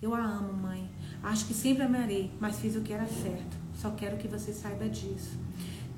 [0.00, 0.88] Eu a amo, mãe.
[1.22, 3.56] Acho que sempre amarei, mas fiz o que era certo.
[3.74, 5.38] Só quero que você saiba disso.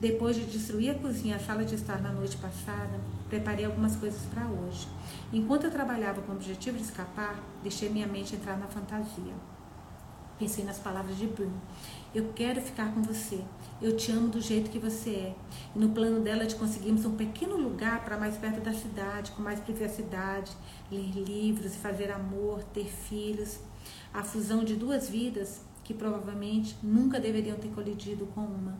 [0.01, 4.23] Depois de destruir a cozinha a sala de estar na noite passada, preparei algumas coisas
[4.33, 4.89] para hoje.
[5.31, 9.35] Enquanto eu trabalhava com o objetivo de escapar, deixei minha mente entrar na fantasia.
[10.39, 11.61] Pensei nas palavras de Bruno.
[12.15, 13.45] Eu quero ficar com você.
[13.81, 15.37] Eu te amo do jeito que você é.
[15.77, 19.43] E no plano dela de conseguirmos um pequeno lugar para mais perto da cidade, com
[19.43, 20.51] mais privacidade,
[20.91, 23.59] ler livros, fazer amor, ter filhos.
[24.13, 28.79] A fusão de duas vidas que provavelmente nunca deveriam ter colidido com uma.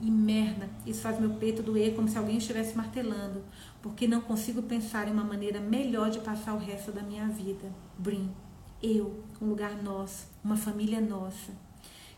[0.00, 3.42] E merda, isso faz meu peito doer como se alguém estivesse martelando,
[3.80, 7.72] porque não consigo pensar em uma maneira melhor de passar o resto da minha vida.
[7.98, 8.30] Brin,
[8.82, 11.52] eu, um lugar nosso, uma família nossa.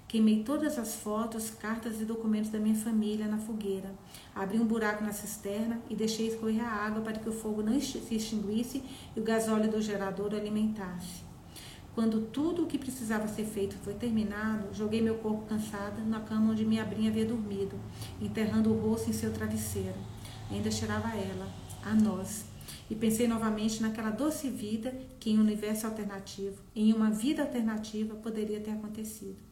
[0.09, 3.95] Queimei todas as fotos, cartas e documentos da minha família na fogueira.
[4.35, 7.79] Abri um buraco na cisterna e deixei escorrer a água para que o fogo não
[7.79, 8.83] se extinguisse
[9.15, 11.28] e o gasóleo do gerador alimentasse.
[11.99, 16.53] Quando tudo o que precisava ser feito foi terminado, joguei meu corpo cansado na cama
[16.53, 17.75] onde minha abrinha havia dormido,
[18.23, 19.97] enterrando o rosto em seu travesseiro.
[20.49, 21.53] Ainda cheirava ela,
[21.85, 22.45] a nós.
[22.89, 28.15] E pensei novamente naquela doce vida que em um universo alternativo, em uma vida alternativa,
[28.15, 29.48] poderia ter acontecido.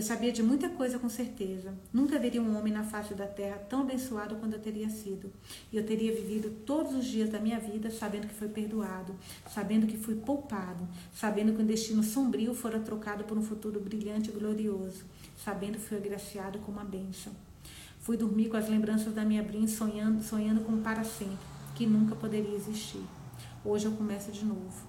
[0.00, 1.74] Eu sabia de muita coisa com certeza.
[1.92, 5.30] Nunca haveria um homem na face da terra tão abençoado quanto eu teria sido.
[5.70, 9.14] E eu teria vivido todos os dias da minha vida sabendo que foi perdoado,
[9.52, 14.30] sabendo que fui poupado, sabendo que um destino sombrio fora trocado por um futuro brilhante
[14.30, 15.04] e glorioso,
[15.36, 17.34] sabendo que fui agraciado com uma bênção.
[17.98, 21.36] Fui dormir com as lembranças da minha brin sonhando, sonhando com para sempre,
[21.74, 23.04] que nunca poderia existir.
[23.62, 24.88] Hoje eu começo de novo.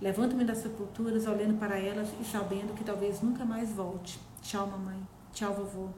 [0.00, 4.20] Levanto-me das sepulturas, olhando para elas e sabendo que talvez nunca mais volte.
[4.46, 4.96] Tchau, mamãe.
[5.32, 5.88] Tchau, vovô.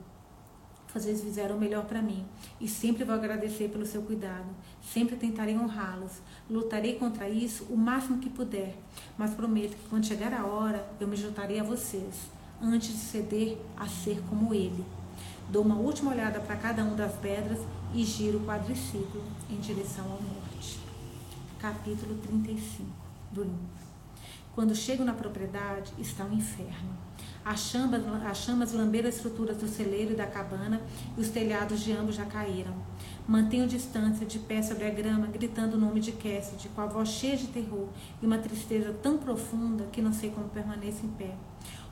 [0.95, 2.25] Vocês fizeram o melhor para mim
[2.59, 4.47] e sempre vou agradecer pelo seu cuidado.
[4.81, 6.23] Sempre tentarei honrá-los.
[6.49, 8.75] Lutarei contra isso o máximo que puder,
[9.19, 12.31] mas prometo que quando chegar a hora eu me juntarei a vocês,
[12.63, 14.83] antes de ceder a ser como ele.
[15.51, 17.59] Dou uma última olhada para cada uma das pedras
[17.93, 20.81] e giro o quadriciclo em direção ao norte.
[21.59, 22.89] Capítulo 35
[23.31, 23.59] Bruno.
[24.55, 27.08] Quando chego na propriedade, está o um inferno.
[27.49, 30.83] As chamas, as chamas lamberam as estruturas do celeiro e da cabana
[31.17, 32.75] e os telhados de ambos já caíram.
[33.27, 37.09] Mantenho distância, de pé sobre a grama, gritando o nome de Cassidy, com a voz
[37.09, 37.89] cheia de terror
[38.21, 41.35] e uma tristeza tão profunda que não sei como permaneço em pé.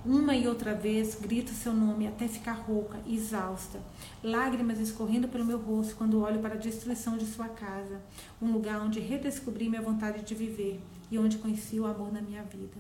[0.05, 3.81] Uma e outra vez grito seu nome até ficar rouca e exausta,
[4.23, 8.03] lágrimas escorrendo pelo meu rosto quando olho para a destruição de sua casa,
[8.43, 12.43] um lugar onde redescobri minha vontade de viver, e onde conheci o amor na minha
[12.43, 12.77] vida.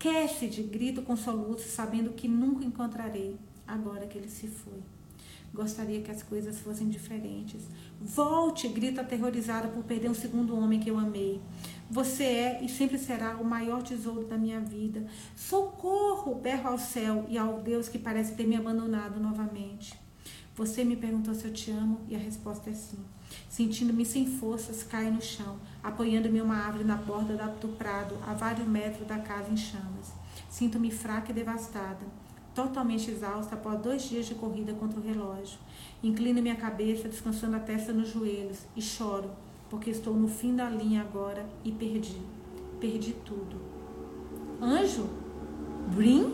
[0.00, 3.36] Cassidy, grito com soluço, sabendo que nunca encontrarei,
[3.68, 4.78] agora que ele se foi.
[5.52, 7.60] Gostaria que as coisas fossem diferentes.
[8.00, 11.38] Volte, grito aterrorizada por perder um segundo homem que eu amei.
[11.90, 15.04] Você é e sempre será o maior tesouro da minha vida.
[15.36, 16.34] Socorro!
[16.34, 20.00] Berro ao céu e ao Deus que parece ter me abandonado novamente.
[20.56, 23.04] Você me perguntou se eu te amo e a resposta é sim.
[23.50, 28.66] Sentindo-me sem forças, caio no chão, apoiando-me uma árvore na borda do prado, a vários
[28.66, 30.12] metros da casa em chamas.
[30.48, 32.06] Sinto-me fraca e devastada,
[32.54, 35.58] totalmente exausta após dois dias de corrida contra o relógio.
[36.00, 39.28] Inclino minha cabeça, descansando a testa nos joelhos, e choro,
[39.68, 42.22] porque estou no fim da linha agora e perdi.
[42.78, 43.60] Perdi tudo.
[44.62, 45.10] Anjo?
[45.92, 46.32] Brim?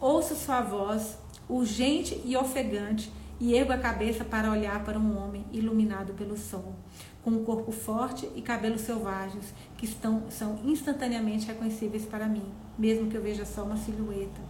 [0.00, 5.46] Ouço sua voz, urgente e ofegante, e ergo a cabeça para olhar para um homem
[5.50, 6.74] iluminado pelo sol,
[7.24, 12.44] com um corpo forte e cabelos selvagens que estão, são instantaneamente reconhecíveis para mim,
[12.78, 14.40] mesmo que eu veja só uma silhueta.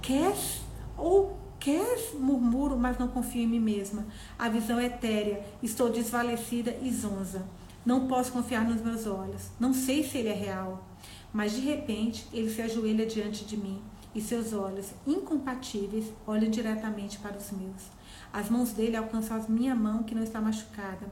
[0.00, 0.60] Queres
[0.96, 2.14] ou queres?
[2.14, 4.06] Murmuro, mas não confio em mim mesma.
[4.38, 7.44] A visão é etérea, estou desvalecida e zonza.
[7.84, 9.50] Não posso confiar nos meus olhos.
[9.58, 10.88] Não sei se ele é real.
[11.32, 13.82] Mas de repente ele se ajoelha diante de mim
[14.14, 17.93] e seus olhos, incompatíveis, olham diretamente para os meus.
[18.34, 21.06] As mãos dele alcançam a minha mão que não está machucada,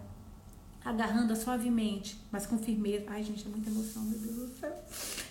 [0.85, 3.05] agarrando-a suavemente, mas com firmeza.
[3.07, 4.85] Ai, gente, é muita emoção, meu Deus do céu.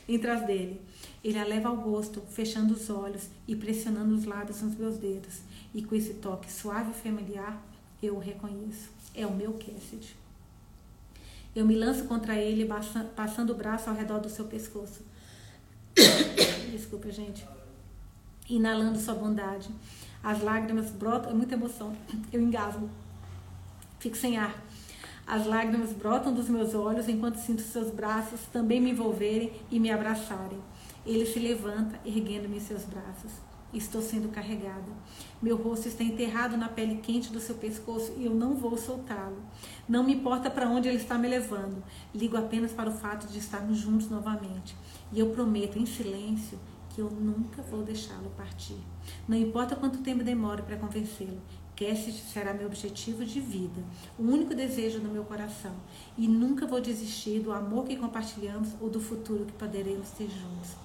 [0.08, 0.80] Entre as dele.
[1.22, 5.42] Ele a leva ao rosto, fechando os olhos e pressionando os lábios nos meus dedos.
[5.74, 7.62] E com esse toque suave e familiar,
[8.02, 8.90] eu o reconheço.
[9.14, 10.16] É o meu Cassidy.
[11.54, 12.66] Eu me lanço contra ele,
[13.18, 15.02] passando o braço ao redor do seu pescoço.
[16.72, 17.46] Desculpa, gente.
[18.48, 19.70] Inalando sua bondade.
[20.24, 21.96] As lágrimas brotam, é muita emoção.
[22.32, 22.88] Eu engasgo.
[24.00, 24.56] Fico sem ar.
[25.26, 29.90] As lágrimas brotam dos meus olhos enquanto sinto seus braços também me envolverem e me
[29.90, 30.60] abraçarem.
[31.06, 33.32] Ele se levanta, erguendo-me em seus braços.
[33.74, 34.92] Estou sendo carregada.
[35.42, 39.42] Meu rosto está enterrado na pele quente do seu pescoço e eu não vou soltá-lo.
[39.88, 41.82] Não me importa para onde ele está me levando.
[42.14, 44.76] Ligo apenas para o fato de estarmos juntos novamente.
[45.12, 46.60] E eu prometo em silêncio
[46.94, 48.78] que eu nunca vou deixá-lo partir.
[49.28, 51.42] Não importa quanto tempo demore para convencê-lo,
[51.76, 53.82] Cassidy será meu objetivo de vida,
[54.20, 55.74] o único desejo do meu coração.
[56.16, 60.76] E nunca vou desistir do amor que compartilhamos ou do futuro que poderemos ter juntos.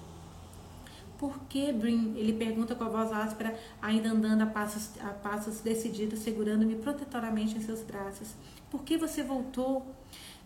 [1.19, 2.13] Por que, Brin?
[2.15, 7.55] Ele pergunta com a voz áspera, ainda andando a passos, a passos decididos, segurando-me protetoramente
[7.55, 8.29] em seus braços.
[8.69, 9.85] Por que você voltou?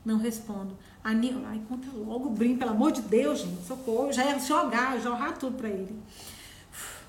[0.04, 0.78] Não respondo.
[1.04, 4.14] Anil, ai, conta logo, Brim, pelo amor de Deus, gente, socorro.
[4.14, 5.96] Já ia jogar, jogar tudo para ele.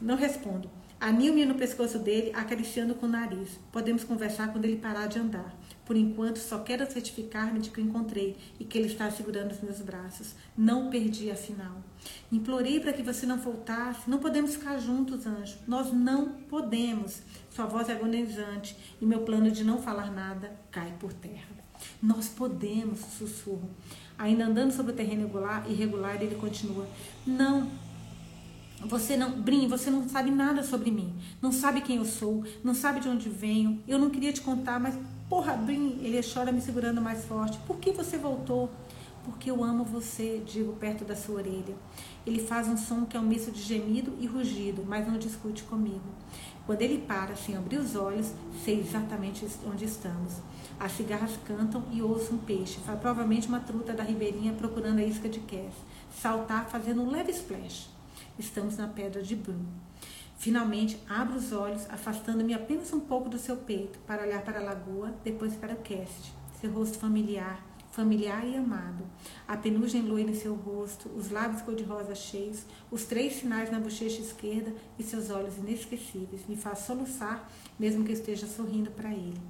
[0.00, 0.70] Não respondo.
[0.98, 3.59] Anil-me no pescoço dele, acariciando com o nariz.
[3.72, 5.52] Podemos conversar quando ele parar de andar.
[5.85, 9.61] Por enquanto, só quero certificar-me de que o encontrei e que ele está segurando os
[9.61, 10.35] meus braços.
[10.57, 11.83] Não perdi, afinal.
[12.31, 14.09] Implorei para que você não voltasse.
[14.09, 15.59] Não podemos ficar juntos, anjo.
[15.66, 17.20] Nós não podemos.
[17.50, 21.62] Sua voz é agonizante e meu plano de não falar nada cai por terra.
[22.02, 23.70] Nós podemos, sussurro.
[24.18, 26.86] Ainda andando sobre o terreno irregular, irregular ele continua.
[27.26, 27.68] Não,
[28.84, 31.14] você não, Brim, você não sabe nada sobre mim.
[31.40, 33.82] Não sabe quem eu sou, não sabe de onde venho.
[33.86, 37.58] Eu não queria te contar, mas porra, Brim, ele chora me segurando mais forte.
[37.66, 38.70] Por que você voltou?
[39.24, 41.76] Porque eu amo você, digo perto da sua orelha.
[42.26, 45.62] Ele faz um som que é um misto de gemido e rugido, mas não discute
[45.62, 46.02] comigo.
[46.66, 48.32] Quando ele para, sem abrir os olhos,
[48.64, 50.34] sei exatamente onde estamos.
[50.78, 55.28] As cigarras cantam e ouço um peixe, provavelmente uma truta da ribeirinha procurando a isca
[55.28, 55.74] de Cass,
[56.20, 57.88] saltar fazendo um leve splash.
[58.38, 59.64] Estamos na pedra de Brum.
[60.37, 64.62] Finalmente, abro os olhos, afastando-me apenas um pouco do seu peito, para olhar para a
[64.62, 66.35] lagoa, depois para o cast.
[66.61, 69.04] Seu rosto familiar, familiar e amado.
[69.46, 74.20] A penugem loira em seu rosto, os lábios cor-de-rosa cheios, os três sinais na bochecha
[74.20, 76.42] esquerda e seus olhos inesquecíveis.
[76.48, 79.40] Me faz soluçar, mesmo que esteja sorrindo para ele.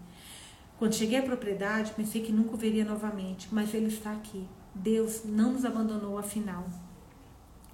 [0.82, 4.48] Quando cheguei à propriedade, pensei que nunca o veria novamente, mas ele está aqui.
[4.74, 6.66] Deus não nos abandonou afinal.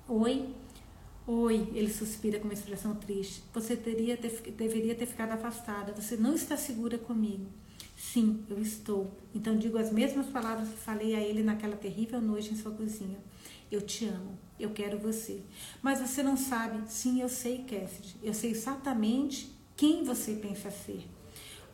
[0.06, 0.54] Oi,
[1.26, 3.42] Oi, ele suspira com uma expressão triste.
[3.54, 5.94] Você teria ter, deveria ter ficado afastada.
[5.94, 7.46] Você não está segura comigo.
[7.96, 9.10] Sim, eu estou.
[9.34, 13.16] Então digo as mesmas palavras que falei a ele naquela terrível noite em sua cozinha.
[13.72, 14.38] Eu te amo.
[14.60, 15.40] Eu quero você.
[15.80, 16.82] Mas você não sabe.
[16.92, 18.16] Sim, eu sei, Cassidy.
[18.22, 21.08] Eu sei exatamente quem você pensa ser.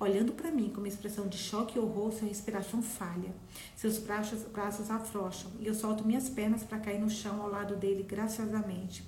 [0.04, 3.34] Olhando para mim com uma expressão de choque e horror, sua respiração falha.
[3.74, 7.74] Seus braços, braços afrouxam e eu solto minhas pernas para cair no chão ao lado
[7.74, 9.02] dele graciosamente.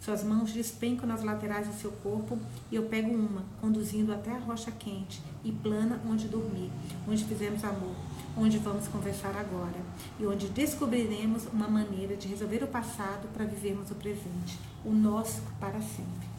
[0.00, 2.38] Suas mãos despencam nas laterais do seu corpo
[2.72, 6.70] e eu pego uma, conduzindo até a rocha quente e plana onde dormir,
[7.06, 7.94] onde fizemos amor,
[8.34, 9.82] onde vamos conversar agora
[10.18, 15.42] e onde descobriremos uma maneira de resolver o passado para vivermos o presente, o nosso
[15.60, 16.37] para sempre.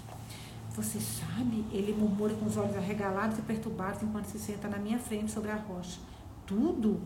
[0.75, 1.65] Você sabe?
[1.71, 5.51] Ele murmura com os olhos arregalados e perturbados enquanto se senta na minha frente sobre
[5.51, 5.99] a rocha.
[6.45, 7.01] Tudo?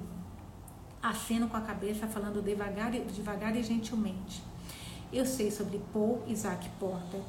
[1.02, 4.44] Aceno com a cabeça, falando devagar, devagar e gentilmente.
[5.12, 7.22] Eu sei sobre Paul Isaac Porter.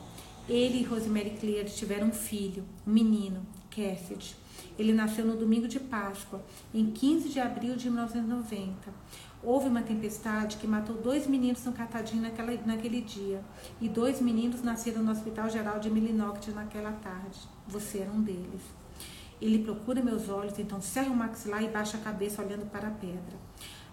[0.48, 4.36] Ele e Rosemary Clear tiveram um filho, um menino, Cassidy.
[4.78, 8.74] Ele nasceu no domingo de Páscoa, em 15 de abril de 1990.
[9.44, 13.42] Houve uma tempestade que matou dois meninos no Catadinho naquela, naquele dia.
[13.80, 17.38] E dois meninos nasceram no Hospital Geral de Millinocket naquela tarde.
[17.68, 18.62] Você era um deles.
[19.42, 22.90] Ele procura meus olhos, então cerra o maxilar e baixa a cabeça olhando para a
[22.90, 23.36] pedra.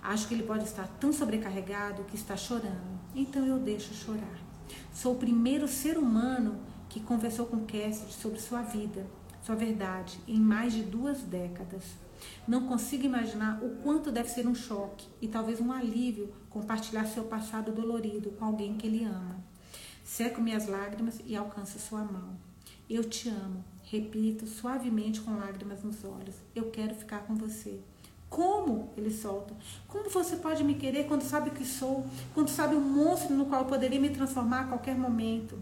[0.01, 2.99] Acho que ele pode estar tão sobrecarregado que está chorando.
[3.13, 4.39] Então eu deixo chorar.
[4.93, 9.05] Sou o primeiro ser humano que conversou com Cassidy sobre sua vida,
[9.43, 11.83] sua verdade, em mais de duas décadas.
[12.47, 17.23] Não consigo imaginar o quanto deve ser um choque e talvez um alívio compartilhar seu
[17.23, 19.37] passado dolorido com alguém que ele ama.
[20.03, 22.35] Seco minhas lágrimas e alcanço sua mão.
[22.89, 26.35] Eu te amo, repito suavemente com lágrimas nos olhos.
[26.55, 27.79] Eu quero ficar com você.
[28.29, 28.89] Como?
[28.95, 29.53] Ele solta.
[29.87, 32.05] Como você pode me querer quando sabe que sou?
[32.33, 35.59] Quando sabe o monstro no qual eu poderia me transformar a qualquer momento?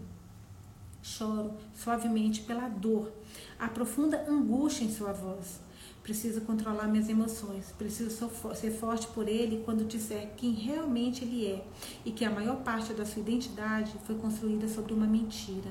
[1.02, 3.12] Choro suavemente pela dor,
[3.58, 5.60] a profunda angústia em sua voz.
[6.02, 7.72] Preciso controlar minhas emoções.
[7.76, 8.10] Preciso
[8.54, 11.64] ser forte por ele quando disser quem realmente ele é
[12.04, 15.70] e que a maior parte da sua identidade foi construída sobre uma mentira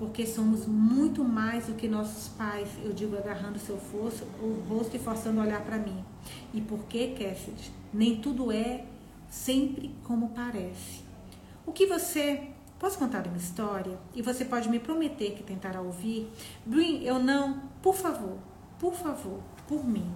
[0.00, 4.96] porque somos muito mais do que nossos pais, eu digo agarrando seu rosto, o rosto
[4.96, 6.02] e forçando a olhar para mim.
[6.54, 7.70] E por que, Cassidy?
[7.92, 8.86] Nem tudo é
[9.28, 11.02] sempre como parece.
[11.66, 12.48] O que você.
[12.78, 13.98] Posso contar uma história?
[14.14, 16.26] E você pode me prometer que tentará ouvir?
[16.64, 17.60] Brin, eu não.
[17.82, 18.38] Por favor,
[18.80, 20.10] por favor, por mim.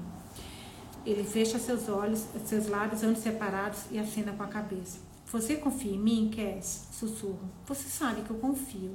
[1.04, 4.98] Ele fecha seus olhos, seus lábios onde separados e acena com a cabeça.
[5.30, 6.88] Você confia em mim, Cass?
[6.92, 7.50] Sussurro.
[7.66, 8.94] Você sabe que eu confio.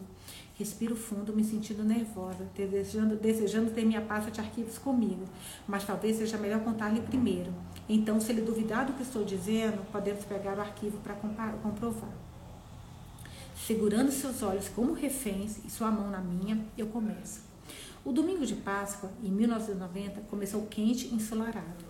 [0.56, 5.24] Respiro fundo, me sentindo nervosa, desejando, desejando ter minha pasta de arquivos comigo,
[5.66, 7.54] mas talvez seja melhor contar-lhe primeiro.
[7.88, 12.12] Então, se ele duvidar do que estou dizendo, podemos pegar o arquivo para comprovar.
[13.56, 17.49] Segurando seus olhos como reféns e sua mão na minha, eu começo.
[18.06, 21.86] O domingo de Páscoa, em 1990, começou quente e ensolarado.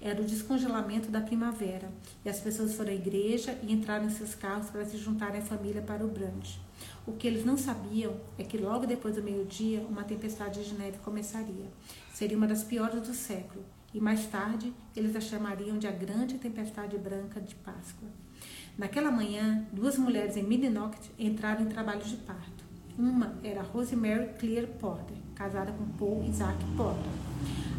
[0.00, 1.88] Era o descongelamento da primavera
[2.24, 5.44] e as pessoas foram à igreja e entraram em seus carros para se juntarem à
[5.44, 6.60] família para o brunch.
[7.06, 10.98] O que eles não sabiam é que logo depois do meio-dia uma tempestade de neve
[10.98, 11.70] começaria.
[12.12, 16.38] Seria uma das piores do século e mais tarde eles a chamariam de a grande
[16.38, 18.08] tempestade branca de Páscoa.
[18.76, 22.64] Naquela manhã, duas mulheres em Midnocket entraram em trabalho de parto.
[22.98, 27.10] Uma era Rosemary Clear Porter, casada com Paul Isaac Porter.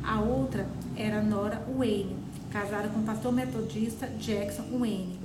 [0.03, 2.17] A outra era Nora Wayne,
[2.51, 5.17] casada com o pastor metodista Jackson Wayne.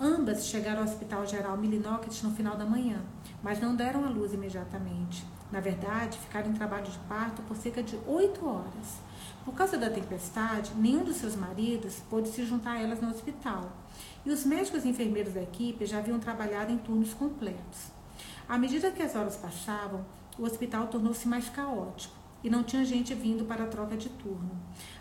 [0.00, 3.00] Ambas chegaram ao Hospital Geral Millinocket no final da manhã,
[3.44, 5.24] mas não deram à luz imediatamente.
[5.52, 8.98] Na verdade, ficaram em trabalho de parto por cerca de oito horas.
[9.44, 13.70] Por causa da tempestade, nenhum dos seus maridos pôde se juntar a elas no hospital.
[14.26, 17.92] E os médicos e enfermeiros da equipe já haviam trabalhado em turnos completos.
[18.48, 20.04] À medida que as horas passavam,
[20.38, 24.50] o hospital tornou-se mais caótico e não tinha gente vindo para a troca de turno.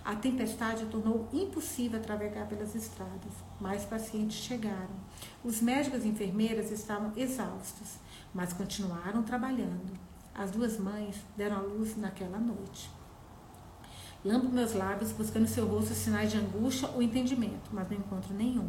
[0.04, 3.34] A tempestade tornou impossível atravessar pelas estradas.
[3.60, 4.96] Mais pacientes chegaram.
[5.44, 7.98] Os médicos e enfermeiras estavam exaustos,
[8.34, 9.94] mas continuaram trabalhando.
[10.34, 12.90] As duas mães deram à luz naquela noite.
[14.26, 18.68] Lambo meus lábios, buscando seu rosto sinais de angústia ou entendimento, mas não encontro nenhum.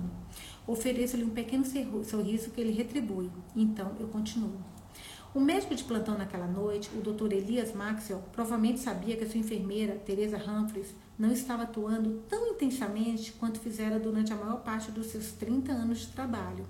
[0.67, 1.65] Ofereço-lhe um pequeno
[2.05, 3.31] sorriso que ele retribui.
[3.57, 4.59] Então eu continuo.
[5.35, 7.33] O médico de plantão naquela noite, o Dr.
[7.33, 13.33] Elias Maxwell, provavelmente sabia que a sua enfermeira, Teresa Humphreys, não estava atuando tão intensamente
[13.33, 16.67] quanto fizera durante a maior parte dos seus 30 anos de trabalho,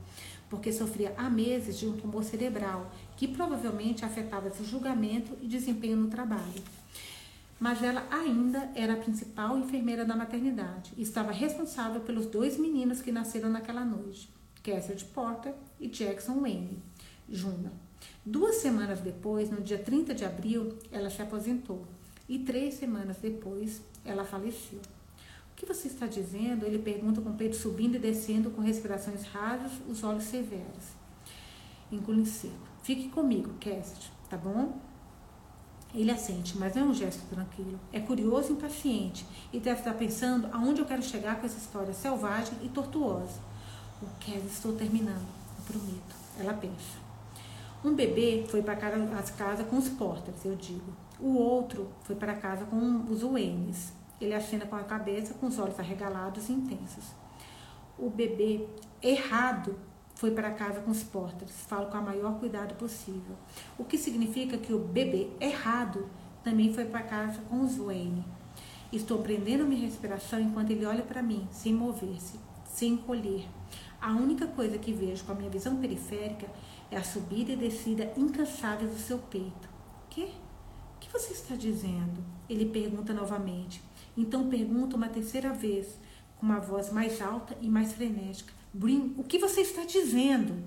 [0.50, 5.96] porque sofria há meses de um tumor cerebral que provavelmente afetava seu julgamento e desempenho
[5.96, 6.62] no trabalho
[7.60, 13.02] mas ela ainda era a principal enfermeira da maternidade e estava responsável pelos dois meninos
[13.02, 14.30] que nasceram naquela noite,
[14.62, 16.80] Cassidy Porter e Jackson Wayne
[17.28, 17.87] Jr.
[18.24, 21.86] Duas semanas depois, no dia 30 de abril, ela se aposentou
[22.28, 24.80] e três semanas depois ela faleceu.
[25.52, 26.66] O que você está dizendo?
[26.66, 30.92] Ele pergunta com o peito subindo e descendo, com respirações rasas, os olhos severos.
[31.90, 32.68] Engole seco.
[32.82, 34.78] Fique comigo, Cassidy, tá bom?
[35.94, 37.80] Ele assente, mas é um gesto tranquilo.
[37.92, 41.94] É curioso e impaciente e deve estar pensando aonde eu quero chegar com essa história
[41.94, 43.40] selvagem e tortuosa.
[44.02, 45.26] O que estou terminando,
[45.58, 46.14] eu prometo.
[46.38, 46.97] Ela pensa.
[47.84, 50.92] Um bebê foi para casa com os Porters, eu digo.
[51.20, 53.92] O outro foi para casa com os Waynes.
[54.20, 57.04] Ele acena com a cabeça, com os olhos arregalados e intensos.
[57.96, 58.66] O bebê
[59.02, 59.76] errado
[60.14, 61.52] foi para casa com os porters.
[61.68, 63.36] Falo com o maior cuidado possível.
[63.78, 66.08] O que significa que o bebê errado
[66.42, 68.24] também foi para casa com os Wayne.
[68.92, 73.46] Estou prendendo minha respiração enquanto ele olha para mim, sem mover-se, sem encolher.
[74.00, 76.46] A única coisa que vejo com a minha visão periférica
[76.90, 79.68] é a subida e descida incansável do seu peito.
[80.08, 80.24] Que?
[80.24, 82.24] O que você está dizendo?
[82.48, 83.82] Ele pergunta novamente.
[84.16, 85.98] Então pergunta uma terceira vez,
[86.36, 88.52] com uma voz mais alta e mais frenética.
[88.72, 90.62] Brim, o que você está dizendo?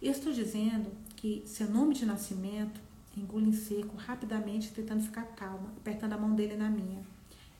[0.00, 2.80] Eu estou dizendo que seu nome de nascimento,
[3.16, 7.02] engole em seco, rapidamente, tentando ficar calma, apertando a mão dele na minha.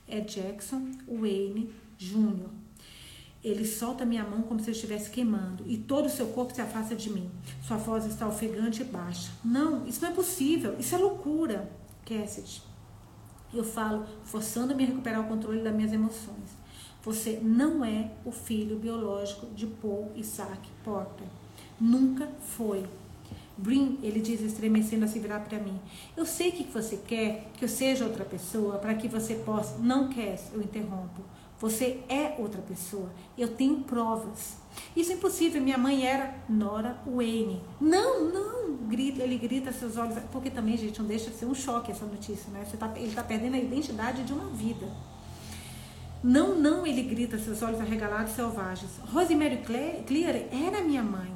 [0.06, 2.50] É Jackson Wayne Jr.
[3.46, 6.60] Ele solta minha mão como se eu estivesse queimando e todo o seu corpo se
[6.60, 7.30] afasta de mim.
[7.62, 9.30] Sua voz está ofegante e baixa.
[9.44, 10.74] Não, isso não é possível.
[10.80, 11.70] Isso é loucura.
[12.04, 12.60] Cassidy.
[13.54, 16.56] Eu falo, forçando-me a recuperar o controle das minhas emoções.
[17.04, 21.28] Você não é o filho biológico de Paul Isaac Porter.
[21.80, 22.84] Nunca foi.
[23.56, 25.78] Brin, ele diz estremecendo a se virar para mim.
[26.16, 29.78] Eu sei que você quer que eu seja outra pessoa para que você possa.
[29.78, 31.22] Não quer, eu interrompo.
[31.58, 33.10] Você é outra pessoa.
[33.36, 34.56] Eu tenho provas.
[34.94, 35.60] Isso é impossível.
[35.60, 37.62] Minha mãe era Nora Wayne.
[37.80, 40.18] Não, não, grita, ele grita seus olhos.
[40.30, 42.64] Porque também, gente, não deixa de ser um choque essa notícia, né?
[42.64, 44.86] Você tá, ele está perdendo a identidade de uma vida.
[46.22, 48.90] Não, não, ele grita, seus olhos arregalados selvagens.
[49.12, 49.58] Rosemary
[50.06, 51.32] Clear era minha mãe.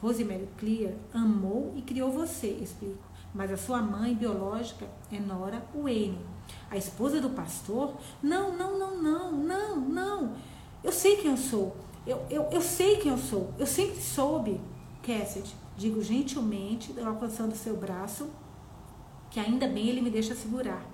[0.00, 3.07] Rosemary Clear amou e criou você, explico.
[3.34, 6.18] Mas a sua mãe biológica é Nora Wayne.
[6.70, 7.96] A esposa do pastor?
[8.22, 10.36] Não, não, não, não, não, não.
[10.82, 11.76] Eu sei quem eu sou.
[12.06, 13.52] Eu, eu, eu sei quem eu sou.
[13.58, 14.60] Eu sempre soube.
[15.02, 18.28] Cassidy, digo gentilmente, alcançando seu braço,
[19.30, 20.84] que ainda bem ele me deixa segurar.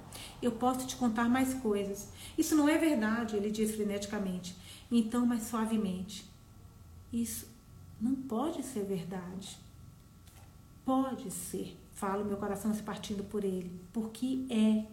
[0.41, 2.09] Eu posso te contar mais coisas.
[2.37, 4.57] Isso não é verdade, ele diz freneticamente.
[4.91, 6.31] Então, mais suavemente.
[7.13, 7.49] Isso
[8.01, 9.59] não pode ser verdade.
[10.85, 11.77] Pode ser.
[11.95, 13.81] Falo, meu coração se partindo por ele.
[13.93, 14.85] Porque é.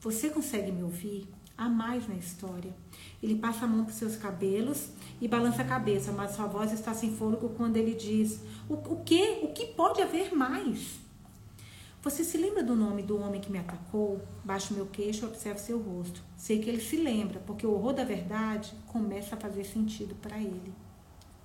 [0.00, 1.26] Você consegue me ouvir?
[1.56, 2.74] Há mais na história.
[3.22, 4.88] Ele passa a mão por seus cabelos
[5.20, 9.02] e balança a cabeça, mas sua voz está sem fôlego quando ele diz: O, o
[9.04, 9.40] que?
[9.42, 10.98] O que pode haver mais?
[12.02, 14.20] Você se lembra do nome do homem que me atacou?
[14.44, 16.22] Baixo meu queixo e observo seu rosto.
[16.36, 20.36] Sei que ele se lembra, porque o horror da verdade começa a fazer sentido para
[20.36, 20.74] ele.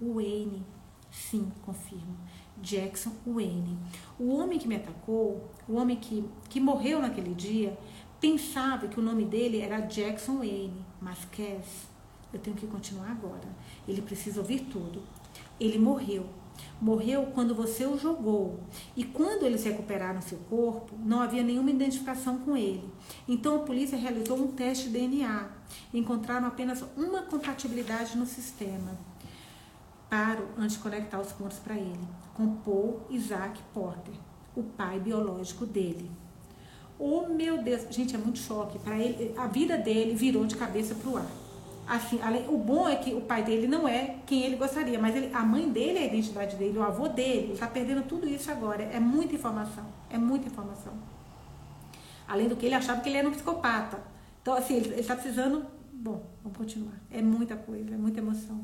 [0.02, 0.66] O Wayne.
[1.10, 2.18] Sim, confirmo.
[2.62, 3.78] Jackson Wayne.
[4.20, 7.78] O homem que me atacou, o homem que, que morreu naquele dia,
[8.20, 11.88] pensava que o nome dele era Jackson Wayne, mas Cass,
[12.34, 13.47] eu tenho que continuar agora.
[13.88, 15.01] Ele precisa ouvir tudo.
[15.60, 16.26] Ele morreu.
[16.82, 18.60] Morreu quando você o jogou.
[18.95, 22.89] E quando eles recuperaram seu corpo, não havia nenhuma identificação com ele.
[23.28, 25.49] Então a polícia realizou um teste de DNA.
[25.93, 28.97] Encontraram apenas uma compatibilidade no sistema.
[30.10, 32.07] Paro antes de conectar os pontos para ele,
[32.40, 34.14] com Paul Isaac Porter,
[34.56, 36.10] o pai biológico dele.
[36.98, 38.80] Oh meu Deus, gente, é muito choque.
[38.80, 41.28] Para ele, a vida dele virou de cabeça para o ar.
[41.86, 42.18] Assim,
[42.48, 45.42] o bom é que o pai dele não é quem ele gostaria, mas ele, a
[45.42, 48.84] mãe dele é a identidade dele, o avô dele, ele está perdendo tudo isso agora.
[48.84, 50.94] É muita informação, é muita informação.
[52.26, 54.00] Além do que ele achava que ele era um psicopata.
[54.42, 55.66] Então, assim, ele está precisando.
[55.92, 56.96] Bom, vamos continuar.
[57.12, 58.64] É muita coisa, é muita emoção.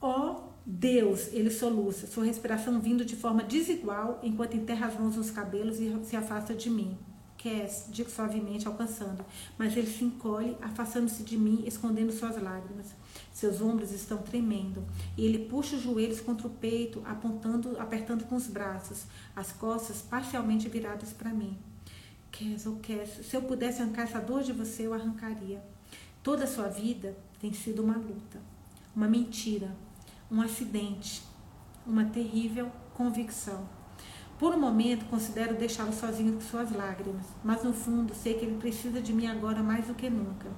[0.00, 5.16] Ó oh, Deus, ele soluça, sua respiração vindo de forma desigual enquanto enterra as mãos
[5.16, 6.96] nos cabelos e se afasta de mim.
[7.36, 9.22] Cass, digo suavemente, alcançando,
[9.58, 12.86] mas ele se encolhe, afastando-se de mim, escondendo suas lágrimas.
[13.30, 14.82] Seus ombros estão tremendo,
[15.18, 19.04] e ele puxa os joelhos contra o peito, apontando, apertando com os braços,
[19.36, 21.58] as costas parcialmente viradas para mim.
[22.32, 25.62] Cass, oh Cass, se eu pudesse arrancar essa dor de você, eu arrancaria.
[26.22, 28.40] Toda a sua vida tem sido uma luta,
[28.96, 29.70] uma mentira,
[30.34, 31.22] um acidente,
[31.86, 33.68] uma terrível convicção.
[34.36, 38.58] Por um momento, considero deixá-lo sozinho com suas lágrimas, mas no fundo sei que ele
[38.58, 40.48] precisa de mim agora mais do que nunca.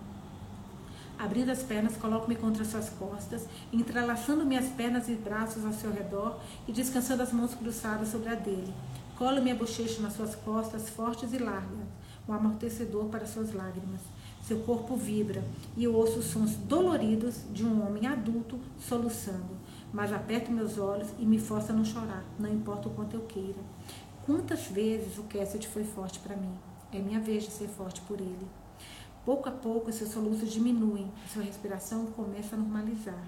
[1.18, 6.40] Abrindo as pernas, coloco-me contra suas costas, entrelaçando minhas pernas e braços ao seu redor
[6.66, 8.72] e descansando as mãos cruzadas sobre a dele.
[9.18, 11.86] Colo minha bochecha nas suas costas, fortes e largas,
[12.26, 14.00] um amortecedor para suas lágrimas.
[14.42, 15.44] Seu corpo vibra
[15.76, 19.55] e eu ouço os sons doloridos de um homem adulto soluçando
[19.96, 23.22] mas aperto meus olhos e me força a não chorar, não importa o quanto eu
[23.22, 23.58] queira.
[24.26, 26.52] Quantas vezes o Cassidy foi forte para mim?
[26.92, 28.46] É minha vez de ser forte por ele.
[29.24, 33.24] Pouco a pouco, seus soluços diminuem, sua respiração começa a normalizar.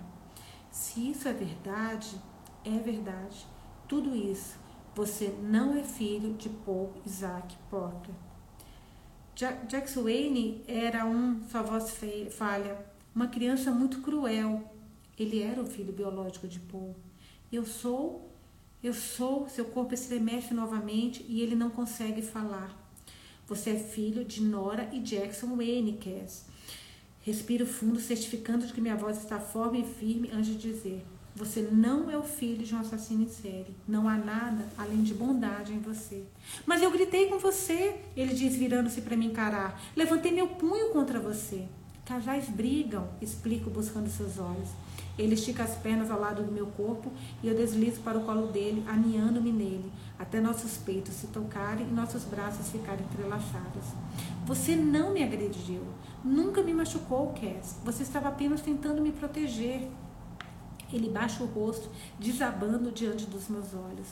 [0.70, 2.20] Se isso é verdade,
[2.62, 3.46] é verdade.
[3.88, 4.58] Tudo isso,
[4.94, 8.14] você não é filho de Paul Isaac Porter.
[9.34, 11.98] Jack Wayne era um, sua voz
[12.30, 12.76] falha,
[13.14, 14.62] uma criança muito cruel,
[15.18, 16.94] ele era o filho biológico de Paul.
[17.50, 18.30] Eu sou,
[18.82, 22.76] eu sou, seu corpo estremece novamente e ele não consegue falar.
[23.48, 25.56] Você é filho de Nora e Jackson
[25.98, 26.44] Cass.
[27.22, 31.04] Respiro fundo, certificando de que minha voz está forte e firme antes de dizer:
[31.34, 33.74] Você não é o filho de um assassino em série.
[33.86, 36.24] Não há nada além de bondade em você.
[36.66, 39.80] Mas eu gritei com você, ele diz, virando-se para me encarar.
[39.96, 41.66] Levantei meu punho contra você.
[42.04, 44.68] Casais brigam, explico, buscando seus olhos.
[45.18, 47.10] Ele estica as pernas ao lado do meu corpo
[47.42, 51.92] e eu deslizo para o colo dele, aninhando-me nele, até nossos peitos se tocarem e
[51.92, 53.84] nossos braços ficarem entrelaçados.
[54.46, 55.82] Você não me agrediu,
[56.24, 57.80] nunca me machucou, Cass.
[57.84, 59.88] Você estava apenas tentando me proteger.
[60.92, 64.08] Ele baixa o rosto, desabando diante dos meus olhos.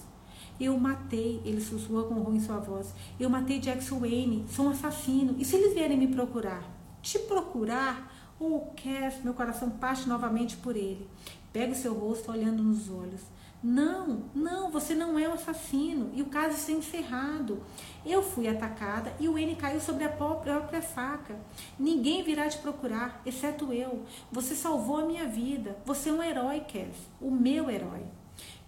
[0.58, 2.94] Eu matei, ele sussurra com rum em sua voz.
[3.20, 5.36] Eu matei Jackson Wayne, sou um assassino.
[5.38, 6.64] E se eles vierem me procurar?
[7.02, 8.12] Te procurar?
[8.38, 11.08] Oh, Cass, meu coração parte novamente por ele.
[11.52, 13.22] Pega o seu rosto olhando nos olhos.
[13.62, 17.62] Não, não, você não é o assassino e o caso está encerrado.
[18.04, 21.34] Eu fui atacada e o N caiu sobre a própria faca.
[21.78, 24.04] Ninguém virá te procurar, exceto eu.
[24.30, 25.78] Você salvou a minha vida.
[25.86, 28.02] Você é um herói, Cass, o meu herói.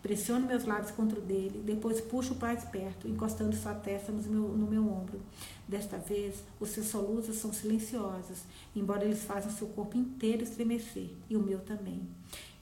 [0.03, 4.23] Pressiono meus lábios contra o dele, depois puxo o mais perto, encostando sua testa no
[4.23, 5.21] meu, no meu ombro.
[5.67, 8.43] Desta vez, os seus soluços são silenciosos,
[8.77, 12.01] embora eles façam seu corpo inteiro estremecer, e o meu também.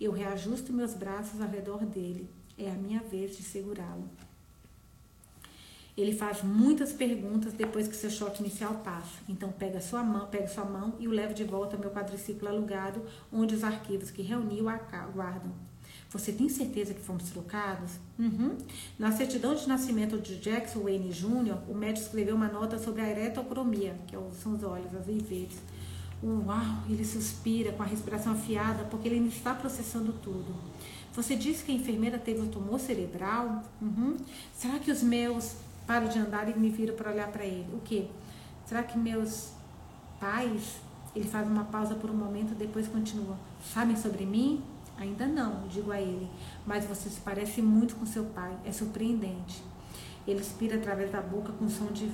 [0.01, 2.29] Eu reajusto meus braços ao redor dele.
[2.59, 4.09] É a minha vez de segurá-lo.
[5.97, 9.19] Ele faz muitas perguntas depois que seu choque inicial passa.
[9.29, 12.49] Então pega sua mão, pega sua mão e o leva de volta ao meu quadriciclo
[12.49, 14.67] alugado, onde os arquivos que reuniu
[15.15, 15.53] guardam.
[16.11, 17.93] Você tem certeza que fomos trocados?
[18.19, 18.57] Uhum.
[18.99, 23.11] Na certidão de nascimento de Jackson Wayne Jr., o médico escreveu uma nota sobre a
[23.11, 25.59] eretocromia, que é são os olhos azuis verdes.
[26.23, 30.55] Uau, ele suspira com a respiração afiada porque ele ainda está processando tudo.
[31.13, 33.63] Você disse que a enfermeira teve um tumor cerebral?
[33.81, 34.17] Uhum.
[34.55, 37.67] Será que os meus param de andar e me viram para olhar para ele?
[37.75, 38.07] O quê?
[38.65, 39.51] Será que meus
[40.21, 40.77] pais?
[41.15, 43.37] Ele faz uma pausa por um momento, depois continua.
[43.73, 44.63] Sabem sobre mim?
[44.99, 46.29] Ainda não, digo a ele,
[46.67, 49.63] mas você se parece muito com seu pai, é surpreendente.
[50.27, 52.11] Ele expira através da boca com som de.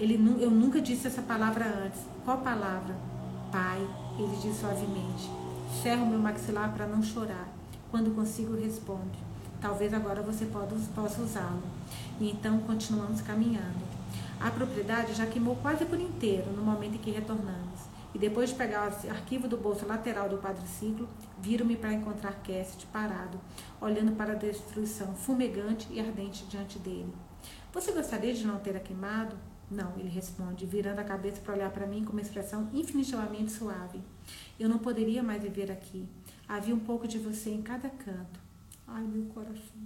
[0.00, 2.00] Ele, eu nunca disse essa palavra antes.
[2.24, 2.96] Qual palavra?
[3.52, 3.78] Pai,
[4.18, 5.30] ele diz suavemente.
[5.82, 7.48] Cerro meu maxilar para não chorar.
[7.90, 9.18] Quando consigo, responde.
[9.60, 11.62] Talvez agora você possa usá-lo.
[12.18, 13.86] E então continuamos caminhando.
[14.40, 17.65] A propriedade já queimou quase por inteiro no momento em que retornamos.
[18.16, 21.06] E depois de pegar o arquivo do bolso lateral do quadriciclo,
[21.38, 23.38] viro-me para encontrar Cassidy parado,
[23.78, 27.12] olhando para a destruição fumegante e ardente diante dele.
[27.74, 29.36] Você gostaria de não ter a queimado?
[29.70, 34.00] Não, ele responde, virando a cabeça para olhar para mim com uma expressão infinitivamente suave.
[34.58, 36.08] Eu não poderia mais viver aqui.
[36.48, 38.40] Havia um pouco de você em cada canto.
[38.88, 39.76] Ai, meu coração.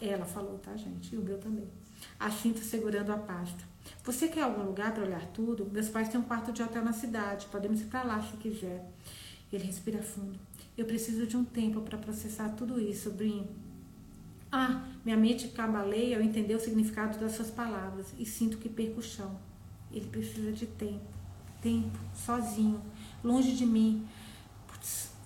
[0.00, 1.14] Ela falou, tá, gente?
[1.14, 1.68] E o meu também.
[2.18, 3.70] Assim, segurando a pasta.
[4.04, 5.68] Você quer algum lugar para olhar tudo?
[5.70, 7.46] Meus pais têm um quarto de hotel na cidade.
[7.46, 8.84] Podemos ir para lá se quiser.
[9.52, 10.38] Ele respira fundo.
[10.76, 13.46] Eu preciso de um tempo para processar tudo isso, Brin.
[14.50, 18.98] Ah, minha mente cambaleia ao entender o significado das suas palavras e sinto que perco
[18.98, 19.38] o chão.
[19.92, 21.06] Ele precisa de tempo.
[21.60, 22.82] Tempo, sozinho,
[23.22, 24.04] longe de mim.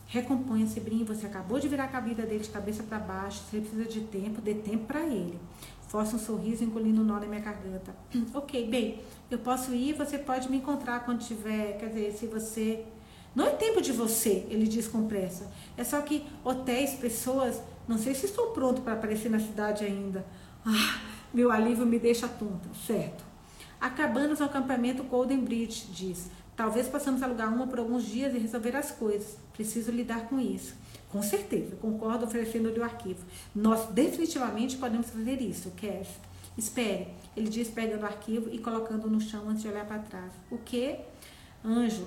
[0.06, 1.04] Recomponha-se, Brin.
[1.04, 3.42] Você acabou de virar a vida dele de cabeça para baixo.
[3.44, 5.38] Você precisa de tempo, dê tempo para ele.
[5.86, 7.94] Força um sorriso engolindo um nó na minha garganta.
[8.34, 11.78] ok, bem, eu posso ir, você pode me encontrar quando tiver.
[11.78, 12.84] Quer dizer, se você.
[13.34, 15.50] Não é tempo de você, ele diz com pressa.
[15.76, 20.26] É só que hotéis, pessoas não sei se estou pronto para aparecer na cidade ainda.
[20.64, 21.00] Ah,
[21.32, 23.24] meu alívio me deixa tonta, certo.
[23.80, 26.28] Acabamos o acampamento Golden Bridge, diz.
[26.56, 29.36] Talvez possamos alugar uma por alguns dias e resolver as coisas.
[29.52, 30.74] Preciso lidar com isso.
[31.16, 33.24] Com certeza, concordo oferecendo-lhe o arquivo.
[33.54, 36.08] Nós definitivamente podemos fazer isso, Cass.
[36.58, 40.30] Espere, ele diz pegando o arquivo e colocando no chão antes de olhar para trás.
[40.50, 40.98] O que?
[41.64, 42.06] Anjo,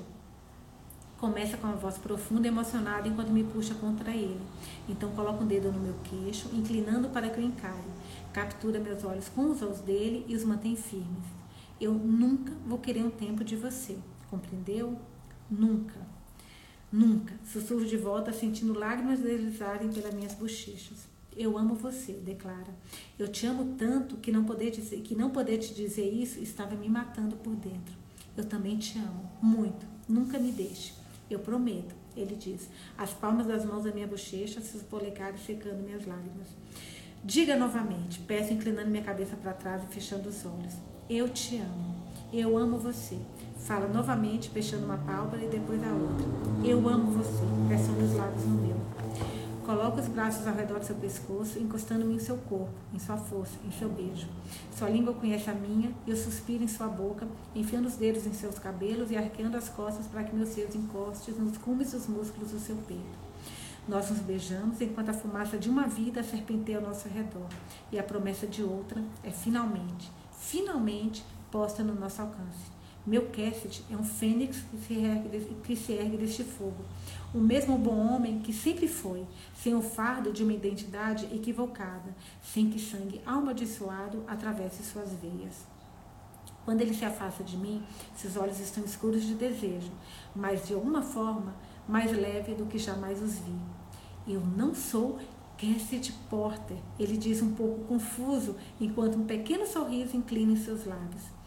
[1.17, 4.39] Começa com uma voz profunda e emocionada enquanto me puxa contra ele.
[4.87, 7.89] Então coloca um dedo no meu queixo, inclinando para que eu encare.
[8.31, 11.25] Captura meus olhos com os olhos dele e os mantém firmes.
[11.81, 13.97] Eu nunca vou querer um tempo de você.
[14.29, 14.97] Compreendeu?
[15.49, 16.08] Nunca.
[16.91, 17.33] Nunca.
[17.45, 21.07] Sussurro de volta, sentindo lágrimas deslizarem pelas minhas bochechas.
[21.37, 22.73] Eu amo você, declara.
[23.17, 26.75] Eu te amo tanto que não poder dizer, que não poder te dizer isso estava
[26.75, 27.93] me matando por dentro.
[28.35, 29.85] Eu também te amo, muito.
[30.07, 30.93] Nunca me deixe.
[31.29, 32.67] Eu prometo, ele diz,
[32.97, 36.47] as palmas das mãos da minha bochecha, seus polegares secando minhas lágrimas.
[37.23, 40.73] Diga novamente, peço inclinando minha cabeça para trás e fechando os olhos.
[41.09, 41.98] Eu te amo.
[42.31, 43.17] Eu amo você.
[43.57, 46.25] Fala novamente, fechando uma pálpebra e depois a outra.
[46.63, 48.77] Eu amo você, pressando os lábios no meu.
[49.65, 53.53] Coloca os braços ao redor do seu pescoço, encostando-me em seu corpo, em sua força,
[53.63, 54.27] em seu beijo.
[54.75, 58.33] Sua língua conhece a minha, e eu suspiro em sua boca, enfiando os dedos em
[58.33, 62.49] seus cabelos e arqueando as costas para que meus seios encostem nos cumes dos músculos
[62.49, 63.19] do seu peito.
[63.87, 67.47] Nós nos beijamos enquanto a fumaça de uma vida serpenteia ao nosso redor,
[67.91, 72.79] e a promessa de outra é finalmente, finalmente posta no nosso alcance.
[73.05, 76.83] Meu Cassidy é um fênix que se, ergue, que se ergue deste fogo.
[77.33, 79.25] O mesmo bom homem que sempre foi,
[79.55, 85.65] sem o fardo de uma identidade equivocada, sem que sangue amaldiçoado atravesse suas veias.
[86.65, 87.81] Quando ele se afasta de mim,
[88.15, 89.91] seus olhos estão escuros de desejo,
[90.35, 91.55] mas de alguma forma
[91.87, 93.59] mais leve do que jamais os vi.
[94.27, 95.17] Eu não sou
[95.57, 101.38] Cassidy Porter, ele diz um pouco confuso, enquanto um pequeno sorriso inclina em seus lábios.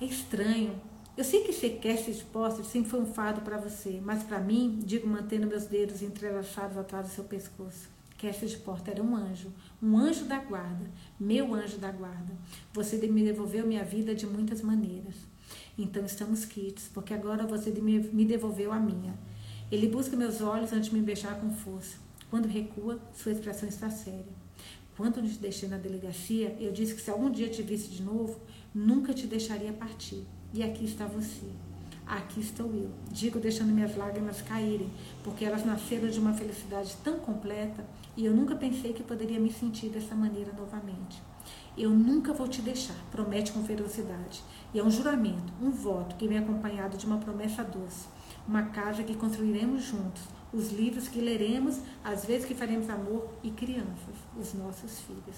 [0.00, 0.80] É estranho.
[1.16, 4.78] Eu sei que ser cast exposta sempre foi um fardo para você, mas para mim,
[4.84, 7.88] digo mantendo meus dedos entrelaçados atrás do seu pescoço.
[8.16, 10.88] Cast de porta era um anjo, um anjo da guarda,
[11.18, 12.32] meu anjo da guarda.
[12.72, 15.16] Você me devolveu minha vida de muitas maneiras.
[15.76, 19.18] Então estamos quites, porque agora você me devolveu a minha.
[19.72, 21.96] Ele busca meus olhos antes de me beijar com força.
[22.30, 24.38] Quando recua, sua expressão está séria.
[24.96, 28.40] Quando te deixei na delegacia, eu disse que se algum dia te visse de novo,
[28.74, 30.24] nunca te deixaria partir.
[30.52, 31.46] E aqui está você.
[32.06, 32.90] Aqui estou eu.
[33.10, 34.90] Digo deixando minhas lágrimas caírem,
[35.22, 37.84] porque elas nasceram de uma felicidade tão completa
[38.16, 41.22] e eu nunca pensei que poderia me sentir dessa maneira novamente.
[41.76, 44.42] Eu nunca vou te deixar, promete com ferocidade.
[44.72, 48.08] E é um juramento, um voto que vem acompanhado de uma promessa doce.
[48.46, 53.50] Uma casa que construiremos juntos, os livros que leremos, as vezes que faremos amor e
[53.50, 55.36] crianças, os nossos filhos.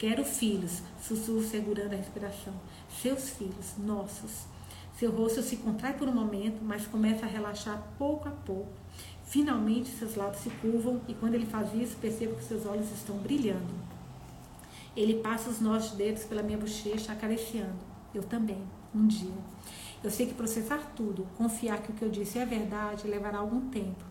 [0.00, 2.54] Quero filhos, sussurro segurando a respiração.
[3.02, 4.46] Seus filhos, nossos.
[4.98, 8.72] Seu rosto se contrai por um momento, mas começa a relaxar pouco a pouco.
[9.26, 13.18] Finalmente, seus lábios se curvam e quando ele faz isso, percebo que seus olhos estão
[13.18, 13.74] brilhando.
[14.96, 17.84] Ele passa os nossos dedos pela minha bochecha, acariciando.
[18.14, 18.62] Eu também,
[18.94, 19.28] um dia.
[20.02, 23.68] Eu sei que processar tudo, confiar que o que eu disse é verdade, levará algum
[23.68, 24.02] tempo.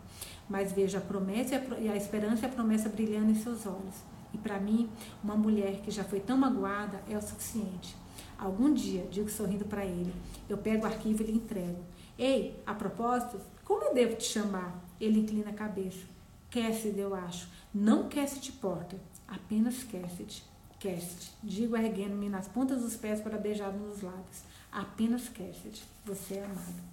[0.48, 4.09] Mas vejo a promessa e a esperança e a promessa brilhando em seus olhos.
[4.34, 4.90] E para mim,
[5.24, 7.96] uma mulher que já foi tão magoada é o suficiente.
[8.38, 10.14] Algum dia, digo sorrindo para ele,
[10.48, 11.84] eu pego o arquivo e lhe entrego.
[12.18, 14.84] Ei, a propósito, como eu devo te chamar?
[15.00, 16.06] Ele inclina a cabeça.
[16.50, 17.48] Cassidy, eu acho.
[17.74, 20.44] Não Cassidy Porter, apenas Cassidy.
[20.80, 21.32] Cassidy.
[21.44, 24.44] Digo erguendo-me nas pontas dos pés para beijar nos lábios.
[24.72, 25.84] Apenas Cassidy.
[26.06, 26.90] Você é amado.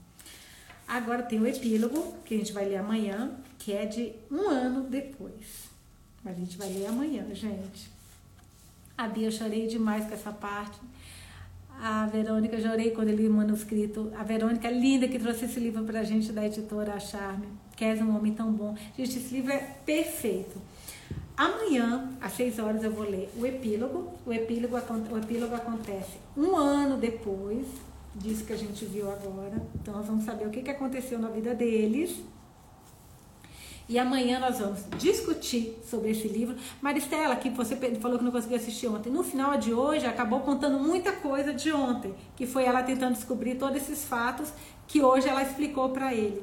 [0.87, 4.89] Agora tem o epílogo, que a gente vai ler amanhã, que é de um ano
[4.89, 5.66] depois.
[6.29, 7.91] A gente vai ler amanhã, gente.
[8.99, 10.79] A Bia, eu chorei demais com essa parte.
[11.81, 14.11] A Verônica, chorei quando eu li o manuscrito.
[14.19, 17.47] A Verônica, linda, que trouxe esse livro pra gente da editora A Charme.
[17.77, 18.75] Queres um homem tão bom.
[18.97, 20.61] Gente, esse livro é perfeito.
[21.37, 24.15] Amanhã, às 6 horas, eu vou ler o epílogo.
[24.25, 24.75] O epílogo,
[25.13, 27.67] o epílogo acontece um ano depois
[28.15, 29.63] disso que a gente viu agora.
[29.75, 32.19] Então, nós vamos saber o que aconteceu na vida deles.
[33.89, 36.57] E amanhã nós vamos discutir sobre esse livro.
[36.83, 40.79] Maristela, que você falou que não conseguiu assistir ontem, no final de hoje acabou contando
[40.81, 44.53] muita coisa de ontem, que foi ela tentando descobrir todos esses fatos
[44.89, 46.43] que hoje ela explicou para ele.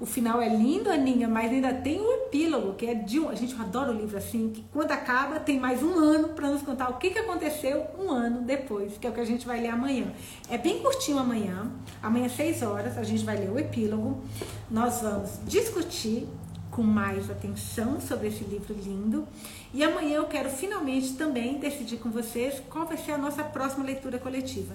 [0.00, 3.28] O final é lindo, Aninha, mas ainda tem um epílogo, que é de um.
[3.28, 6.62] A gente adora o livro assim, que quando acaba tem mais um ano para nos
[6.62, 9.60] contar o que, que aconteceu um ano depois, que é o que a gente vai
[9.60, 10.10] ler amanhã.
[10.48, 11.70] É bem curtinho amanhã,
[12.02, 14.22] amanhã, 6 horas, a gente vai ler o epílogo.
[14.70, 16.26] Nós vamos discutir
[16.70, 19.28] com mais atenção sobre esse livro lindo.
[19.74, 23.84] E amanhã eu quero finalmente também decidir com vocês qual vai ser a nossa próxima
[23.84, 24.74] leitura coletiva.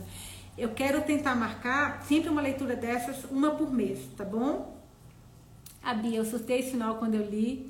[0.55, 4.74] Eu quero tentar marcar sempre uma leitura dessas, uma por mês, tá bom?
[5.85, 7.69] A Bia, eu surtei esse final quando eu li.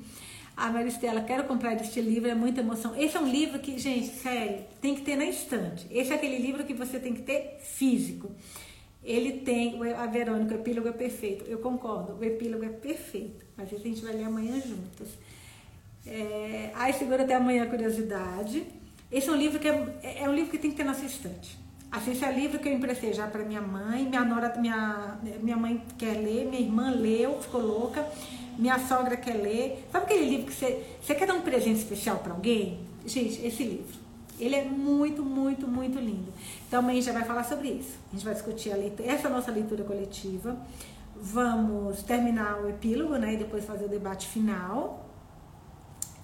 [0.56, 2.96] A Maristela, quero comprar este livro, é muita emoção.
[2.96, 5.86] Esse é um livro que, gente, sério, tem que ter na estante.
[5.90, 8.30] Esse é aquele livro que você tem que ter físico.
[9.04, 11.44] Ele tem, a Verônica, o epílogo é perfeito.
[11.44, 13.44] Eu concordo, o epílogo é perfeito.
[13.54, 15.08] Mas a gente vai ler amanhã juntas.
[16.06, 18.64] É, aí segura até amanhã a curiosidade.
[19.12, 21.06] Esse é um livro que é, é um livro que tem que ter na sua
[21.06, 21.65] estante.
[21.96, 24.04] Assim, esse é livro que eu emprestei já para minha mãe.
[24.04, 28.06] Minha nora, minha, minha mãe quer ler, minha irmã leu, ficou louca.
[28.58, 29.88] Minha sogra quer ler.
[29.90, 32.80] Sabe aquele livro que você, você quer dar um presente especial para alguém?
[33.06, 34.06] Gente, esse livro.
[34.38, 36.30] Ele é muito, muito, muito lindo.
[36.68, 37.96] Então a gente já vai falar sobre isso.
[38.12, 40.54] A gente vai discutir leitura, essa nossa leitura coletiva.
[41.18, 43.32] Vamos terminar o epílogo, né?
[43.32, 45.05] E depois fazer o debate final.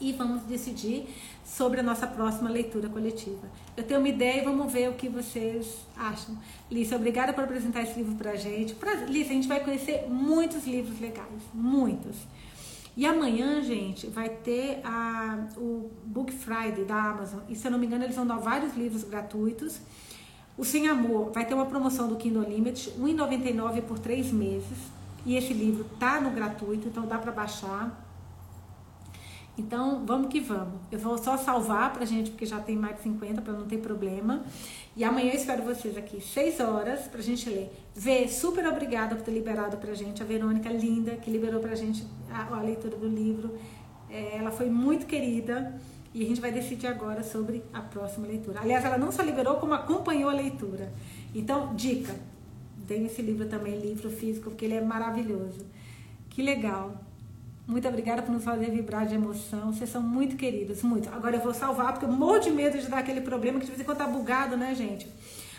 [0.03, 1.09] E vamos decidir
[1.45, 3.49] sobre a nossa próxima leitura coletiva.
[3.77, 6.37] Eu tenho uma ideia e vamos ver o que vocês acham.
[6.69, 8.75] Lícia, obrigada por apresentar esse livro pra gente.
[8.75, 12.17] Pra, Lícia, a gente vai conhecer muitos livros legais, muitos.
[12.97, 17.39] E amanhã, gente, vai ter a, o Book Friday da Amazon.
[17.49, 19.81] E se eu não me engano, eles vão dar vários livros gratuitos.
[20.59, 24.79] O Sem Amor vai ter uma promoção do Kindle Unlimited, R$ 1,99 por três meses.
[25.25, 28.12] E esse livro tá no gratuito, então dá para baixar.
[29.57, 30.81] Então, vamos que vamos.
[30.91, 33.79] Eu vou só salvar pra gente, porque já tem mais de 50, para não ter
[33.79, 34.45] problema.
[34.97, 37.71] E amanhã eu espero vocês aqui, 6 horas, pra gente ler.
[37.95, 40.23] Vê, super obrigada por ter liberado pra gente.
[40.23, 43.59] A Verônica, linda, que liberou pra gente a, a leitura do livro.
[44.09, 45.79] É, ela foi muito querida.
[46.15, 48.61] E a gente vai decidir agora sobre a próxima leitura.
[48.61, 50.93] Aliás, ela não só liberou, como acompanhou a leitura.
[51.35, 52.15] Então, dica:
[52.87, 55.65] tem esse livro também, livro físico, porque ele é maravilhoso.
[56.29, 57.03] Que legal.
[57.67, 59.73] Muito obrigada por nos fazer vibrar de emoção.
[59.73, 61.09] Vocês são muito queridos, muito.
[61.11, 63.71] Agora eu vou salvar, porque eu morro de medo de dar aquele problema que de
[63.71, 65.09] vez em quando tá bugado, né, gente?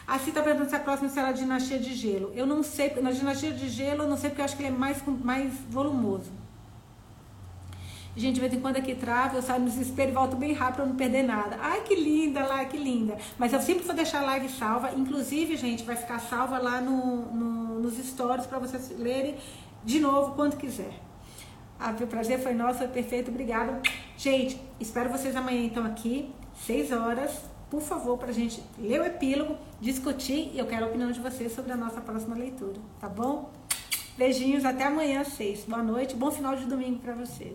[0.05, 2.31] A Cita perguntando se a próxima será a dinastia de gelo.
[2.35, 4.75] Eu não sei, na dinastia de gelo eu não sei porque eu acho que ele
[4.75, 6.29] é mais, mais volumoso.
[8.15, 10.75] Gente, de vez em quando aqui trava, eu saio no desespero e volto bem rápido
[10.75, 11.57] para não perder nada.
[11.59, 13.17] Ai, que linda lá, que linda.
[13.39, 14.91] Mas eu sempre vou deixar a live salva.
[14.91, 19.35] Inclusive, gente, vai ficar salva lá no, no nos stories para vocês lerem
[19.83, 20.93] de novo quando quiser.
[21.85, 23.81] Ah, o prazer foi nosso, foi perfeito, obrigada.
[24.15, 26.33] Gente, espero vocês amanhã então aqui,
[26.65, 30.87] 6 horas, por favor, para a gente ler o epílogo, discutir e eu quero a
[30.87, 33.51] opinião de vocês sobre a nossa próxima leitura, tá bom?
[34.17, 35.65] Beijinhos, até amanhã 6.
[35.65, 37.51] Boa noite, bom final de domingo para vocês.